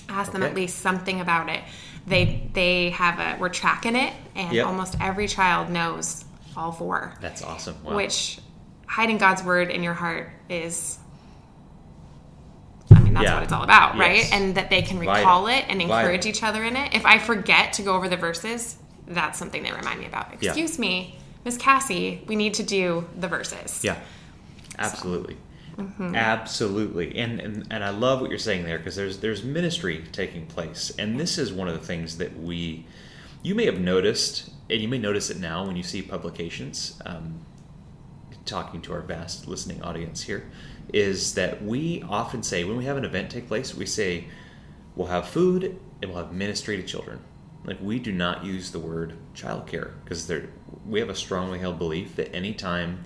ask 0.10 0.32
them 0.34 0.44
at 0.44 0.54
least 0.54 0.80
something 0.80 1.22
about 1.22 1.50
it. 1.50 1.64
They 2.06 2.50
they 2.54 2.90
have 2.92 3.20
a 3.20 3.40
we're 3.40 3.50
tracking 3.50 3.96
it, 3.96 4.14
and 4.36 4.52
Yep. 4.52 4.68
almost 4.68 4.96
every 5.00 5.28
child 5.30 5.70
knows 5.70 6.26
all 6.58 6.74
four. 6.74 7.14
That's 7.22 7.42
awesome. 7.42 7.78
Wow. 7.84 7.96
Which 7.96 8.40
hiding 8.94 9.18
God's 9.18 9.44
word 9.44 9.70
in 9.72 9.82
your 9.84 9.96
heart 9.96 10.30
is. 10.50 11.00
I 12.92 13.00
mean, 13.00 13.14
that's 13.14 13.26
Yeah. 13.26 13.34
what 13.36 13.44
it's 13.44 13.52
all 13.54 13.64
about, 13.64 13.96
Yes. 13.96 14.00
right? 14.00 14.34
And 14.34 14.56
that 14.56 14.70
they 14.70 14.82
can 14.84 14.98
Vital. 15.00 15.14
recall 15.16 15.48
it 15.48 15.66
and 15.68 15.82
Vital. 15.82 15.98
encourage 15.98 16.26
each 16.28 16.44
other 16.44 16.64
in 16.64 16.76
it. 16.76 16.94
If 16.94 17.06
I 17.06 17.18
forget 17.18 17.74
to 17.74 17.82
go 17.82 17.96
over 17.96 18.08
the 18.08 18.18
verses, 18.18 18.78
that's 19.08 19.40
something 19.40 19.64
they 19.64 19.72
remind 19.72 20.00
me 20.00 20.06
about. 20.06 20.28
Yeah. 20.40 20.50
Excuse 20.52 20.78
me, 20.78 21.18
Miss 21.44 21.58
Cassie, 21.58 22.22
we 22.28 22.36
need 22.36 22.54
to 22.56 22.64
do 22.64 23.06
the 23.20 23.28
verses. 23.28 23.84
Yeah, 23.84 23.96
absolutely, 24.78 25.38
Mm-hmm. 25.78 26.14
absolutely, 26.16 27.18
and, 27.18 27.40
and 27.40 27.66
and 27.72 27.84
I 27.84 27.90
love 27.90 28.22
what 28.22 28.30
you're 28.30 28.38
saying 28.40 28.64
there 28.64 28.78
because 28.78 28.96
there's 28.96 29.18
there's 29.18 29.44
ministry 29.44 30.04
taking 30.12 30.46
place, 30.46 30.92
and 31.00 31.20
this 31.20 31.38
is 31.40 31.52
one 31.52 31.68
of 31.68 31.74
the 31.74 31.86
things 31.86 32.18
that 32.20 32.38
we, 32.40 32.86
you 33.42 33.56
may 33.56 33.66
have 33.66 33.80
noticed, 33.80 34.52
and 34.70 34.80
you 34.82 34.88
may 34.88 35.00
notice 35.00 35.32
it 35.32 35.40
now 35.40 35.66
when 35.66 35.76
you 35.76 35.84
see 35.84 36.02
publications. 36.04 37.02
Um, 37.08 37.40
talking 38.46 38.82
to 38.82 38.94
our 38.94 39.02
vast 39.02 39.48
listening 39.48 39.82
audience 39.82 40.24
here, 40.24 40.50
is 40.92 41.34
that 41.36 41.64
we 41.64 42.04
often 42.04 42.44
say 42.44 42.64
when 42.64 42.78
we 42.78 42.86
have 42.86 42.98
an 42.98 43.06
event 43.06 43.32
take 43.32 43.48
place, 43.48 43.74
we 43.74 43.86
say 43.86 44.26
we'll 44.96 45.08
have 45.08 45.28
food 45.28 45.80
and 46.02 46.12
we'll 46.12 46.24
have 46.24 46.34
ministry 46.34 46.78
to 46.78 46.84
children. 46.84 47.20
Like 47.66 47.80
we 47.82 48.00
do 48.00 48.12
not 48.12 48.44
use 48.44 48.72
the 48.72 48.80
word 48.80 49.14
childcare 49.34 49.94
because 50.04 50.30
we 50.86 51.00
have 51.00 51.10
a 51.10 51.16
strongly 51.16 51.60
held 51.60 51.80
belief 51.80 52.16
that 52.18 52.36
anytime 52.36 53.04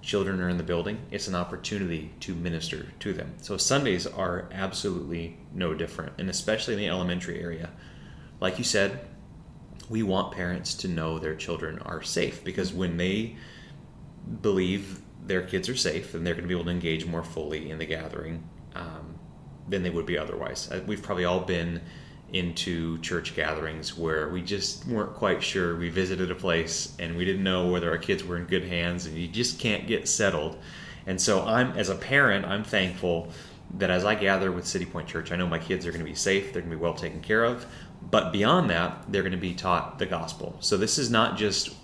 children 0.00 0.40
are 0.40 0.48
in 0.48 0.56
the 0.56 0.62
building, 0.62 1.00
it's 1.10 1.28
an 1.28 1.34
opportunity 1.34 2.12
to 2.20 2.34
minister 2.34 2.86
to 3.00 3.12
them. 3.12 3.34
So 3.42 3.56
Sundays 3.56 4.06
are 4.06 4.48
absolutely 4.52 5.38
no 5.52 5.74
different, 5.74 6.12
and 6.18 6.30
especially 6.30 6.74
in 6.74 6.80
the 6.80 6.88
elementary 6.88 7.42
area. 7.42 7.70
Like 8.40 8.56
you 8.58 8.64
said, 8.64 9.00
we 9.88 10.02
want 10.04 10.32
parents 10.32 10.74
to 10.74 10.88
know 10.88 11.18
their 11.18 11.34
children 11.34 11.80
are 11.80 12.00
safe 12.00 12.44
because 12.44 12.72
when 12.72 12.96
they 12.96 13.36
believe 14.42 15.00
their 15.26 15.42
kids 15.42 15.68
are 15.68 15.76
safe 15.76 16.14
and 16.14 16.26
they're 16.26 16.34
going 16.34 16.44
to 16.44 16.48
be 16.48 16.54
able 16.54 16.64
to 16.64 16.70
engage 16.70 17.06
more 17.06 17.22
fully 17.22 17.70
in 17.70 17.78
the 17.78 17.86
gathering 17.86 18.42
um, 18.74 19.18
than 19.68 19.82
they 19.82 19.90
would 19.90 20.06
be 20.06 20.18
otherwise. 20.18 20.70
Uh, 20.70 20.80
We've 20.86 21.02
probably 21.02 21.24
all 21.24 21.40
been 21.40 21.80
into 22.32 22.98
church 22.98 23.34
gatherings 23.34 23.96
where 23.96 24.28
we 24.28 24.42
just 24.42 24.86
weren't 24.86 25.14
quite 25.14 25.42
sure. 25.42 25.76
We 25.76 25.88
visited 25.88 26.30
a 26.30 26.34
place 26.34 26.94
and 26.98 27.16
we 27.16 27.24
didn't 27.24 27.42
know 27.42 27.68
whether 27.68 27.90
our 27.90 27.98
kids 27.98 28.24
were 28.24 28.36
in 28.36 28.44
good 28.44 28.64
hands, 28.64 29.06
and 29.06 29.16
you 29.16 29.26
just 29.26 29.58
can't 29.58 29.86
get 29.86 30.08
settled. 30.08 30.58
And 31.06 31.20
so, 31.20 31.44
I'm 31.44 31.72
as 31.72 31.88
a 31.88 31.94
parent, 31.94 32.44
I'm 32.44 32.62
thankful 32.62 33.32
that 33.78 33.90
as 33.90 34.04
I 34.04 34.14
gather 34.14 34.52
with 34.52 34.66
City 34.66 34.84
Point 34.84 35.08
Church, 35.08 35.32
I 35.32 35.36
know 35.36 35.46
my 35.46 35.58
kids 35.58 35.86
are 35.86 35.90
going 35.90 36.04
to 36.04 36.10
be 36.10 36.14
safe, 36.14 36.52
they're 36.52 36.62
going 36.62 36.70
to 36.70 36.76
be 36.76 36.82
well 36.82 36.94
taken 36.94 37.20
care 37.20 37.44
of. 37.44 37.66
But 38.10 38.32
beyond 38.32 38.70
that, 38.70 39.04
they're 39.08 39.22
going 39.22 39.32
to 39.32 39.38
be 39.38 39.54
taught 39.54 39.98
the 39.98 40.06
gospel. 40.06 40.56
So 40.60 40.76
this 40.76 40.98
is 40.98 41.10
not 41.10 41.36
just 41.36 41.74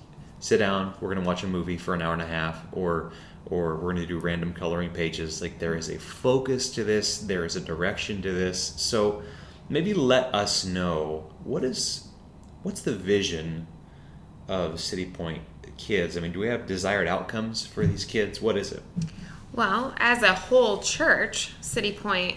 sit 0.41 0.59
down 0.59 0.95
we're 1.01 1.09
going 1.13 1.23
to 1.23 1.27
watch 1.27 1.43
a 1.43 1.47
movie 1.47 1.77
for 1.77 1.95
an 1.95 2.03
hour 2.03 2.13
and 2.13 2.23
a 2.23 2.27
half 2.27 2.65
or 2.73 3.13
or 3.47 3.77
we're 3.77 3.93
going 3.93 3.97
to 3.97 4.07
do 4.07 4.19
random 4.19 4.53
coloring 4.53 4.91
pages 4.91 5.41
like 5.41 5.59
there 5.59 5.77
is 5.77 5.89
a 5.89 5.99
focus 5.99 6.71
to 6.71 6.85
this 6.85 7.19
there 7.19 7.45
is 7.45 7.57
a 7.57 7.61
direction 7.61 8.21
to 8.23 8.33
this 8.33 8.75
so 8.77 9.23
maybe 9.69 9.95
let 9.95 10.35
us 10.35 10.65
know 10.65 11.31
what 11.45 11.65
is 11.65 12.09
what's 12.63 12.83
the 12.83 12.95
vision 12.95 13.67
of 14.49 14.79
city 14.81 15.07
point 15.07 15.43
kids 15.79 16.17
i 16.17 16.21
mean 16.21 16.33
do 16.33 16.39
we 16.41 16.49
have 16.49 16.67
desired 16.67 17.07
outcomes 17.07 17.67
for 17.67 17.87
these 17.87 18.05
kids 18.05 18.41
what 18.41 18.57
is 18.57 18.73
it 18.73 18.83
Well, 19.53 19.95
as 19.99 20.23
a 20.23 20.35
whole 20.35 20.79
church, 20.79 21.55
City 21.63 21.93
Point 21.93 22.37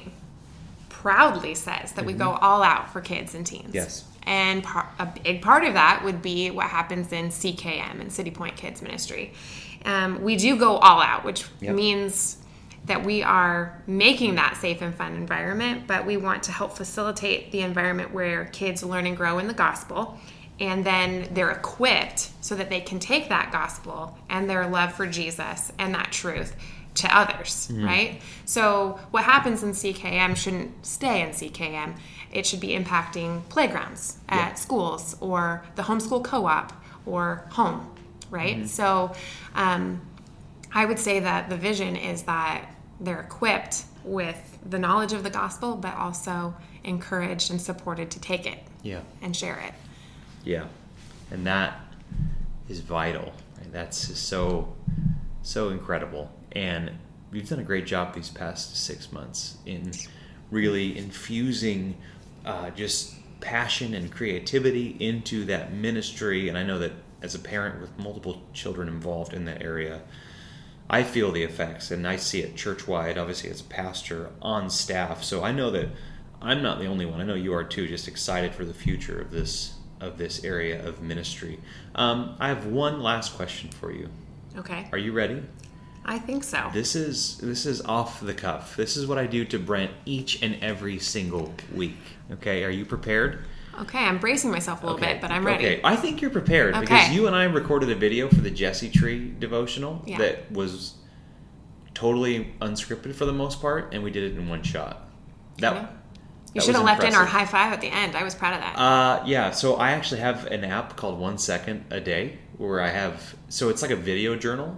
proudly 0.87 1.53
says 1.55 1.91
that 1.93 2.05
we 2.05 2.13
go 2.13 2.31
all 2.31 2.63
out 2.63 2.91
for 2.93 3.01
kids 3.01 3.35
and 3.35 3.45
teens. 3.45 3.65
Mm-hmm. 3.65 3.75
Yes. 3.75 4.05
And 4.23 4.63
par- 4.63 4.89
a 4.99 5.05
big 5.05 5.41
part 5.41 5.63
of 5.63 5.73
that 5.73 6.01
would 6.03 6.21
be 6.21 6.51
what 6.51 6.67
happens 6.67 7.11
in 7.11 7.29
CKM 7.29 7.99
and 8.01 8.11
City 8.11 8.31
Point 8.31 8.55
Kids 8.55 8.81
Ministry. 8.81 9.33
Um, 9.85 10.21
we 10.21 10.35
do 10.35 10.57
go 10.57 10.77
all 10.77 11.01
out, 11.01 11.23
which 11.23 11.45
Yep. 11.61 11.75
means 11.75 12.37
that 12.85 13.03
we 13.05 13.21
are 13.23 13.81
making 13.87 14.35
that 14.35 14.57
safe 14.57 14.81
and 14.81 14.95
fun 14.95 15.15
environment, 15.15 15.85
but 15.87 16.05
we 16.05 16.17
want 16.17 16.43
to 16.43 16.51
help 16.51 16.75
facilitate 16.75 17.51
the 17.51 17.61
environment 17.61 18.13
where 18.13 18.45
kids 18.45 18.83
learn 18.83 19.05
and 19.05 19.15
grow 19.15 19.37
in 19.39 19.47
the 19.47 19.53
gospel. 19.53 20.17
And 20.59 20.83
then 20.83 21.29
they're 21.31 21.51
equipped 21.51 22.31
so 22.41 22.55
that 22.55 22.69
they 22.69 22.81
can 22.81 22.99
take 22.99 23.29
that 23.29 23.51
gospel 23.51 24.17
and 24.29 24.49
their 24.49 24.67
love 24.67 24.93
for 24.93 25.05
Jesus 25.07 25.71
and 25.79 25.93
that 25.95 26.11
truth 26.11 26.55
to 26.95 27.17
others, 27.17 27.71
right? 27.73 28.21
So, 28.45 28.99
what 29.11 29.23
happens 29.23 29.63
in 29.63 29.71
CKM 29.71 30.35
shouldn't 30.35 30.85
stay 30.85 31.21
in 31.21 31.29
CKM. 31.29 31.95
It 32.31 32.45
should 32.45 32.59
be 32.59 32.69
impacting 32.69 33.47
playgrounds 33.49 34.17
at 34.27 34.49
Yeah. 34.49 34.53
schools 34.55 35.15
or 35.19 35.63
the 35.75 35.83
homeschool 35.83 36.23
co 36.23 36.45
op 36.45 36.73
or 37.05 37.45
home, 37.51 37.89
right? 38.29 38.67
So, 38.67 39.13
um, 39.55 40.01
I 40.73 40.85
would 40.85 40.99
say 40.99 41.19
that 41.19 41.49
the 41.49 41.57
vision 41.57 41.95
is 41.95 42.23
that 42.23 42.65
they're 42.99 43.21
equipped 43.21 43.85
with 44.03 44.57
the 44.69 44.77
knowledge 44.79 45.13
of 45.13 45.23
the 45.23 45.29
gospel, 45.29 45.75
but 45.75 45.95
also 45.95 46.53
encouraged 46.83 47.49
and 47.51 47.61
supported 47.61 48.09
to 48.11 48.19
take 48.19 48.45
it 48.45 48.59
yeah 48.83 49.01
and 49.21 49.35
share 49.35 49.59
it. 49.59 49.73
Yeah, 50.43 50.65
and 51.31 51.45
that 51.45 51.79
is 52.67 52.79
vital. 52.81 53.33
Right? 53.57 53.71
That's 53.71 54.17
so 54.19 54.73
so 55.41 55.69
incredible. 55.69 56.31
And 56.53 56.91
you've 57.31 57.47
done 57.49 57.59
a 57.59 57.63
great 57.63 57.85
job 57.85 58.13
these 58.13 58.29
past 58.29 58.75
six 58.83 59.11
months 59.11 59.57
in 59.65 59.91
really 60.51 60.97
infusing 60.97 61.95
uh, 62.45 62.71
just 62.71 63.15
passion 63.39 63.93
and 63.93 64.11
creativity 64.11 64.97
into 64.99 65.45
that 65.45 65.73
ministry. 65.73 66.49
And 66.49 66.57
I 66.57 66.63
know 66.63 66.79
that 66.79 66.93
as 67.21 67.35
a 67.35 67.39
parent 67.39 67.81
with 67.81 67.97
multiple 67.97 68.41
children 68.53 68.87
involved 68.87 69.33
in 69.33 69.45
that 69.45 69.61
area, 69.61 70.01
I 70.89 71.03
feel 71.03 71.31
the 71.31 71.43
effects, 71.43 71.91
and 71.91 72.07
I 72.07 72.15
see 72.15 72.41
it 72.41 72.55
church 72.55 72.87
wide. 72.87 73.17
Obviously, 73.17 73.51
as 73.51 73.61
a 73.61 73.65
pastor 73.65 74.31
on 74.41 74.71
staff, 74.71 75.23
so 75.23 75.43
I 75.43 75.51
know 75.51 75.69
that 75.69 75.89
I'm 76.41 76.63
not 76.63 76.79
the 76.79 76.87
only 76.87 77.05
one. 77.05 77.21
I 77.21 77.25
know 77.25 77.35
you 77.35 77.53
are 77.53 77.63
too. 77.63 77.87
Just 77.87 78.07
excited 78.07 78.55
for 78.55 78.65
the 78.65 78.73
future 78.73 79.21
of 79.21 79.29
this 79.29 79.75
of 79.99 80.17
this 80.17 80.43
area 80.43 80.83
of 80.87 81.01
ministry. 81.01 81.59
Um, 81.93 82.35
I 82.39 82.47
have 82.47 82.65
one 82.65 83.01
last 83.01 83.35
question 83.35 83.69
for 83.69 83.91
you. 83.91 84.09
Okay. 84.57 84.87
Are 84.91 84.97
you 84.97 85.11
ready? 85.11 85.43
I 86.05 86.17
think 86.17 86.43
so. 86.43 86.69
This 86.73 86.95
is 86.95 87.37
this 87.37 87.65
is 87.65 87.81
off 87.81 88.19
the 88.21 88.33
cuff. 88.33 88.75
This 88.75 88.97
is 88.97 89.05
what 89.05 89.17
I 89.17 89.27
do 89.27 89.45
to 89.45 89.59
Brent 89.59 89.91
each 90.05 90.41
and 90.41 90.57
every 90.61 90.97
single 90.99 91.53
week. 91.73 91.97
Okay, 92.31 92.63
are 92.63 92.69
you 92.69 92.85
prepared? 92.85 93.45
Okay, 93.81 93.99
I'm 93.99 94.17
bracing 94.17 94.51
myself 94.51 94.83
a 94.83 94.85
little 94.87 94.99
bit, 94.99 95.21
but 95.21 95.31
I'm 95.31 95.45
ready. 95.45 95.65
Okay, 95.65 95.81
I 95.83 95.95
think 95.95 96.21
you're 96.21 96.31
prepared 96.31 96.73
Okay. 96.73 96.81
because 96.81 97.11
you 97.11 97.27
and 97.27 97.35
I 97.35 97.45
recorded 97.45 97.89
a 97.91 97.95
video 97.95 98.27
for 98.27 98.41
the 98.41 98.51
Jesse 98.51 98.89
Tree 98.89 99.33
devotional 99.39 100.03
Yeah. 100.05 100.17
that 100.17 100.51
was 100.51 100.95
totally 101.93 102.53
unscripted 102.61 103.15
for 103.15 103.25
the 103.25 103.33
most 103.33 103.61
part, 103.61 103.93
and 103.93 104.03
we 104.03 104.11
did 104.11 104.31
it 104.31 104.37
in 104.37 104.47
one 104.49 104.63
shot. 104.63 105.09
That, 105.59 105.73
Okay. 105.73 105.81
that 105.81 105.91
You 106.55 106.61
should 106.61 106.75
have 106.75 106.83
left 106.83 107.03
in 107.03 107.13
our 107.13 107.25
high 107.25 107.45
five 107.45 107.71
at 107.73 107.81
the 107.81 107.87
end. 107.87 108.15
I 108.15 108.23
was 108.23 108.35
proud 108.35 108.53
of 108.55 108.61
that. 108.61 108.75
Uh, 108.77 109.23
yeah, 109.25 109.51
so 109.51 109.75
I 109.75 109.91
actually 109.91 110.21
have 110.21 110.45
an 110.47 110.63
app 110.65 110.95
called 110.95 111.19
One 111.19 111.37
Second 111.37 111.85
a 111.89 111.99
Day 112.01 112.39
where 112.57 112.81
I 112.81 112.89
have, 112.89 113.35
so 113.49 113.69
it's 113.69 113.81
like 113.81 113.91
a 113.91 113.95
video 113.95 114.35
journal, 114.35 114.77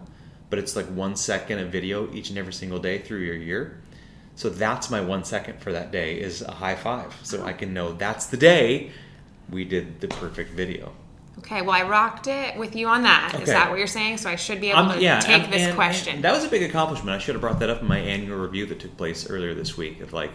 but 0.52 0.60
it's 0.60 0.76
like 0.76 0.86
one 0.88 1.16
second 1.16 1.58
of 1.58 1.70
video 1.72 2.14
each 2.14 2.30
and 2.30 2.38
every 2.38 2.54
single 2.54 2.78
day 2.78 3.00
through 3.00 3.20
your 3.22 3.36
year. 3.36 3.82
So 4.36 4.50
that's 4.50 4.90
my 4.92 5.02
one 5.02 5.24
second 5.24 5.60
for 5.62 5.72
that 5.74 5.92
day 5.92 6.20
is 6.20 6.42
a 6.44 6.52
high 6.52 6.76
five. 6.76 7.14
So 7.24 7.44
I 7.44 7.54
can 7.54 7.74
know 7.74 7.94
that's 7.94 8.28
the 8.28 8.38
day 8.38 8.92
we 9.50 9.66
did 9.66 10.00
the 10.02 10.08
perfect 10.08 10.52
video. 10.54 10.94
okay, 11.40 11.62
well, 11.64 11.72
I 11.72 11.84
rocked 11.84 12.28
it 12.28 12.56
with 12.58 12.76
you 12.76 12.88
on 12.88 13.02
that. 13.04 13.32
Is 13.34 13.42
Okay. 13.42 13.52
that 13.54 13.70
what 13.72 13.80
you're 13.80 13.88
saying? 13.88 14.18
So 14.18 14.30
I 14.30 14.36
should 14.36 14.62
be 14.62 14.70
able 14.70 14.80
Um, 14.82 14.92
to 14.98 15.02
yeah, 15.02 15.20
take 15.22 15.50
this 15.50 15.64
and- 15.64 15.76
question. 15.76 16.16
and 16.16 16.24
that 16.24 16.34
was 16.34 16.44
a 16.44 16.50
big 16.50 16.62
accomplishment. 16.62 17.16
I 17.16 17.20
should 17.20 17.34
have 17.34 17.42
brought 17.42 17.60
that 17.62 17.70
up 17.70 17.82
in 17.82 17.88
my 17.88 17.98
annual 17.98 18.38
review 18.38 18.66
that 18.68 18.80
took 18.80 18.96
place 18.96 19.28
earlier 19.28 19.54
this 19.56 19.76
week. 19.76 20.02
Of 20.02 20.14
like, 20.14 20.32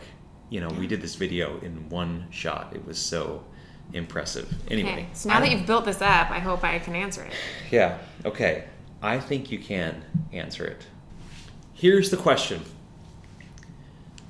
you 0.50 0.61
know, 0.61 0.68
we 0.68 0.87
did 0.88 1.00
this 1.02 1.14
video 1.14 1.61
in 1.61 1.88
one 1.90 2.26
shot. 2.31 2.72
It 2.74 2.85
was 2.87 2.98
so 2.98 3.44
impressive. 3.92 4.52
Anyway, 4.68 4.90
okay, 4.92 5.07
so 5.12 5.29
now 5.29 5.38
that 5.40 5.50
you've 5.52 5.66
built 5.66 5.85
this 5.85 6.02
up, 6.02 6.31
I 6.31 6.40
hope 6.40 6.64
I 6.64 6.79
can 6.81 6.96
answer 6.96 7.22
it. 7.22 7.33
Yeah, 7.70 7.98
okay. 8.24 8.64
I 9.07 9.21
think 9.21 9.53
you 9.53 9.61
can 9.61 10.03
answer 10.33 10.64
it. 10.64 10.83
Here's 11.73 12.11
the 12.11 12.16
question 12.16 12.62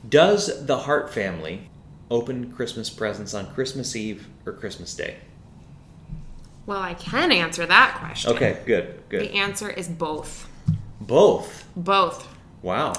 Does 0.07 0.67
the 0.67 0.81
Hart 0.81 1.15
family 1.15 1.71
open 2.11 2.53
Christmas 2.53 2.91
presents 2.91 3.33
on 3.33 3.53
Christmas 3.55 3.97
Eve 3.97 4.29
or 4.45 4.53
Christmas 4.53 4.95
Day? 4.95 5.17
Well, 6.67 6.83
I 6.83 6.93
can 6.93 7.33
answer 7.33 7.65
that 7.65 7.97
question. 7.99 8.33
Okay, 8.33 8.59
good, 8.67 9.03
good. 9.09 9.23
The 9.23 9.35
answer 9.35 9.71
is 9.71 9.89
both. 9.89 10.47
Both. 11.01 11.67
Both. 11.75 12.29
Wow. 12.61 12.93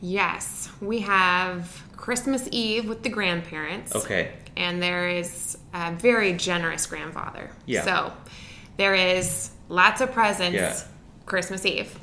Yes, 0.00 0.70
we 0.80 1.00
have 1.00 1.82
Christmas 1.98 2.48
Eve 2.50 2.88
with 2.88 3.02
the 3.02 3.10
grandparents. 3.10 3.94
Okay. 3.94 4.32
And 4.56 4.82
there 4.82 5.10
is 5.10 5.58
a 5.74 5.92
very 5.92 6.32
generous 6.32 6.86
grandfather. 6.86 7.50
Yeah. 7.66 7.84
So 7.84 8.12
there 8.78 8.94
is 8.94 9.50
lots 9.68 10.00
of 10.00 10.12
presents 10.12 10.54
Yeah. 10.54 10.80
Christmas 11.30 11.64
Eve. 11.64 11.96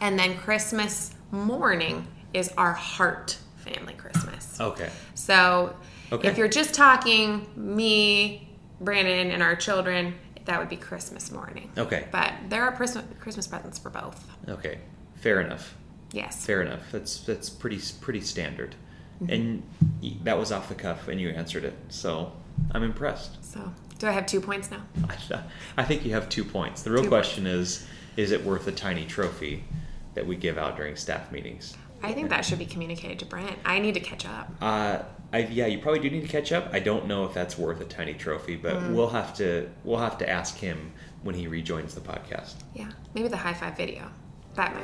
And 0.00 0.18
then 0.18 0.36
Christmas 0.36 1.12
morning 1.30 2.08
is 2.34 2.52
our 2.58 2.72
Hart 2.72 3.38
family 3.58 3.94
Christmas. 3.94 4.60
Okay. 4.60 4.90
So 5.14 5.76
Okay. 6.10 6.26
if 6.28 6.36
you're 6.36 6.48
just 6.48 6.74
talking 6.74 7.46
me, 7.54 8.48
Brandon, 8.80 9.30
and 9.30 9.44
our 9.44 9.54
children, 9.54 10.14
that 10.44 10.58
would 10.58 10.68
be 10.68 10.76
Christmas 10.76 11.30
morning. 11.30 11.70
Okay. 11.78 12.08
But 12.10 12.32
there 12.48 12.64
are 12.64 12.72
Christmas 12.72 13.46
presents 13.46 13.78
for 13.78 13.90
both. 13.90 14.28
Okay. 14.48 14.78
Fair 15.14 15.40
enough. 15.40 15.76
Yes. 16.10 16.44
Fair 16.44 16.62
enough. 16.62 16.90
That's 16.90 17.20
that's 17.20 17.48
pretty 17.48 17.80
pretty 18.00 18.22
standard. 18.22 18.74
Mm-hmm. 19.22 19.32
And 19.32 19.62
that 20.24 20.36
was 20.36 20.50
off 20.50 20.68
the 20.68 20.74
cuff, 20.74 21.06
and 21.06 21.20
you 21.20 21.28
answered 21.28 21.62
it. 21.62 21.74
So 21.90 22.32
I'm 22.72 22.82
impressed. 22.82 23.42
So 23.44 23.72
do 24.00 24.08
I 24.08 24.10
have 24.10 24.26
two 24.26 24.40
points 24.40 24.68
now? 24.68 24.82
I, 25.08 25.42
I 25.76 25.84
think 25.84 26.04
you 26.04 26.12
have 26.14 26.28
two 26.28 26.44
points. 26.44 26.82
The 26.82 26.90
real 26.90 27.04
Two 27.04 27.08
question 27.08 27.46
is 27.46 27.86
is 28.16 28.30
it 28.30 28.44
worth 28.44 28.66
a 28.66 28.72
tiny 28.72 29.04
trophy 29.06 29.64
that 30.14 30.26
we 30.26 30.36
give 30.36 30.58
out 30.58 30.76
during 30.76 30.96
staff 30.96 31.32
meetings? 31.32 31.74
I 32.02 32.12
think 32.12 32.28
that 32.30 32.44
should 32.44 32.58
be 32.58 32.66
communicated 32.66 33.18
to 33.20 33.24
Brent. 33.26 33.56
I 33.64 33.78
need 33.78 33.94
to 33.94 34.00
catch 34.00 34.26
up. 34.26 34.50
Uh, 34.60 34.98
I, 35.32 35.38
yeah, 35.38 35.66
you 35.66 35.78
probably 35.78 36.00
do 36.00 36.10
need 36.10 36.22
to 36.22 36.28
catch 36.28 36.50
up. 36.52 36.68
I 36.72 36.80
don't 36.80 37.06
know 37.06 37.24
if 37.24 37.32
that's 37.32 37.56
worth 37.56 37.80
a 37.80 37.84
tiny 37.84 38.14
trophy, 38.14 38.56
but 38.56 38.74
Mm. 38.74 38.94
we'll 38.94 39.10
have 39.10 39.32
to 39.36 39.70
we'll 39.84 40.00
have 40.00 40.18
to 40.18 40.28
ask 40.28 40.56
him 40.58 40.92
when 41.22 41.34
he 41.36 41.46
rejoins 41.46 41.94
the 41.94 42.00
podcast. 42.02 42.54
Yeah, 42.74 42.90
maybe 43.14 43.28
the 43.28 43.36
high 43.36 43.54
five 43.54 43.76
video. 43.76 44.10
That 44.56 44.74
might. 44.74 44.82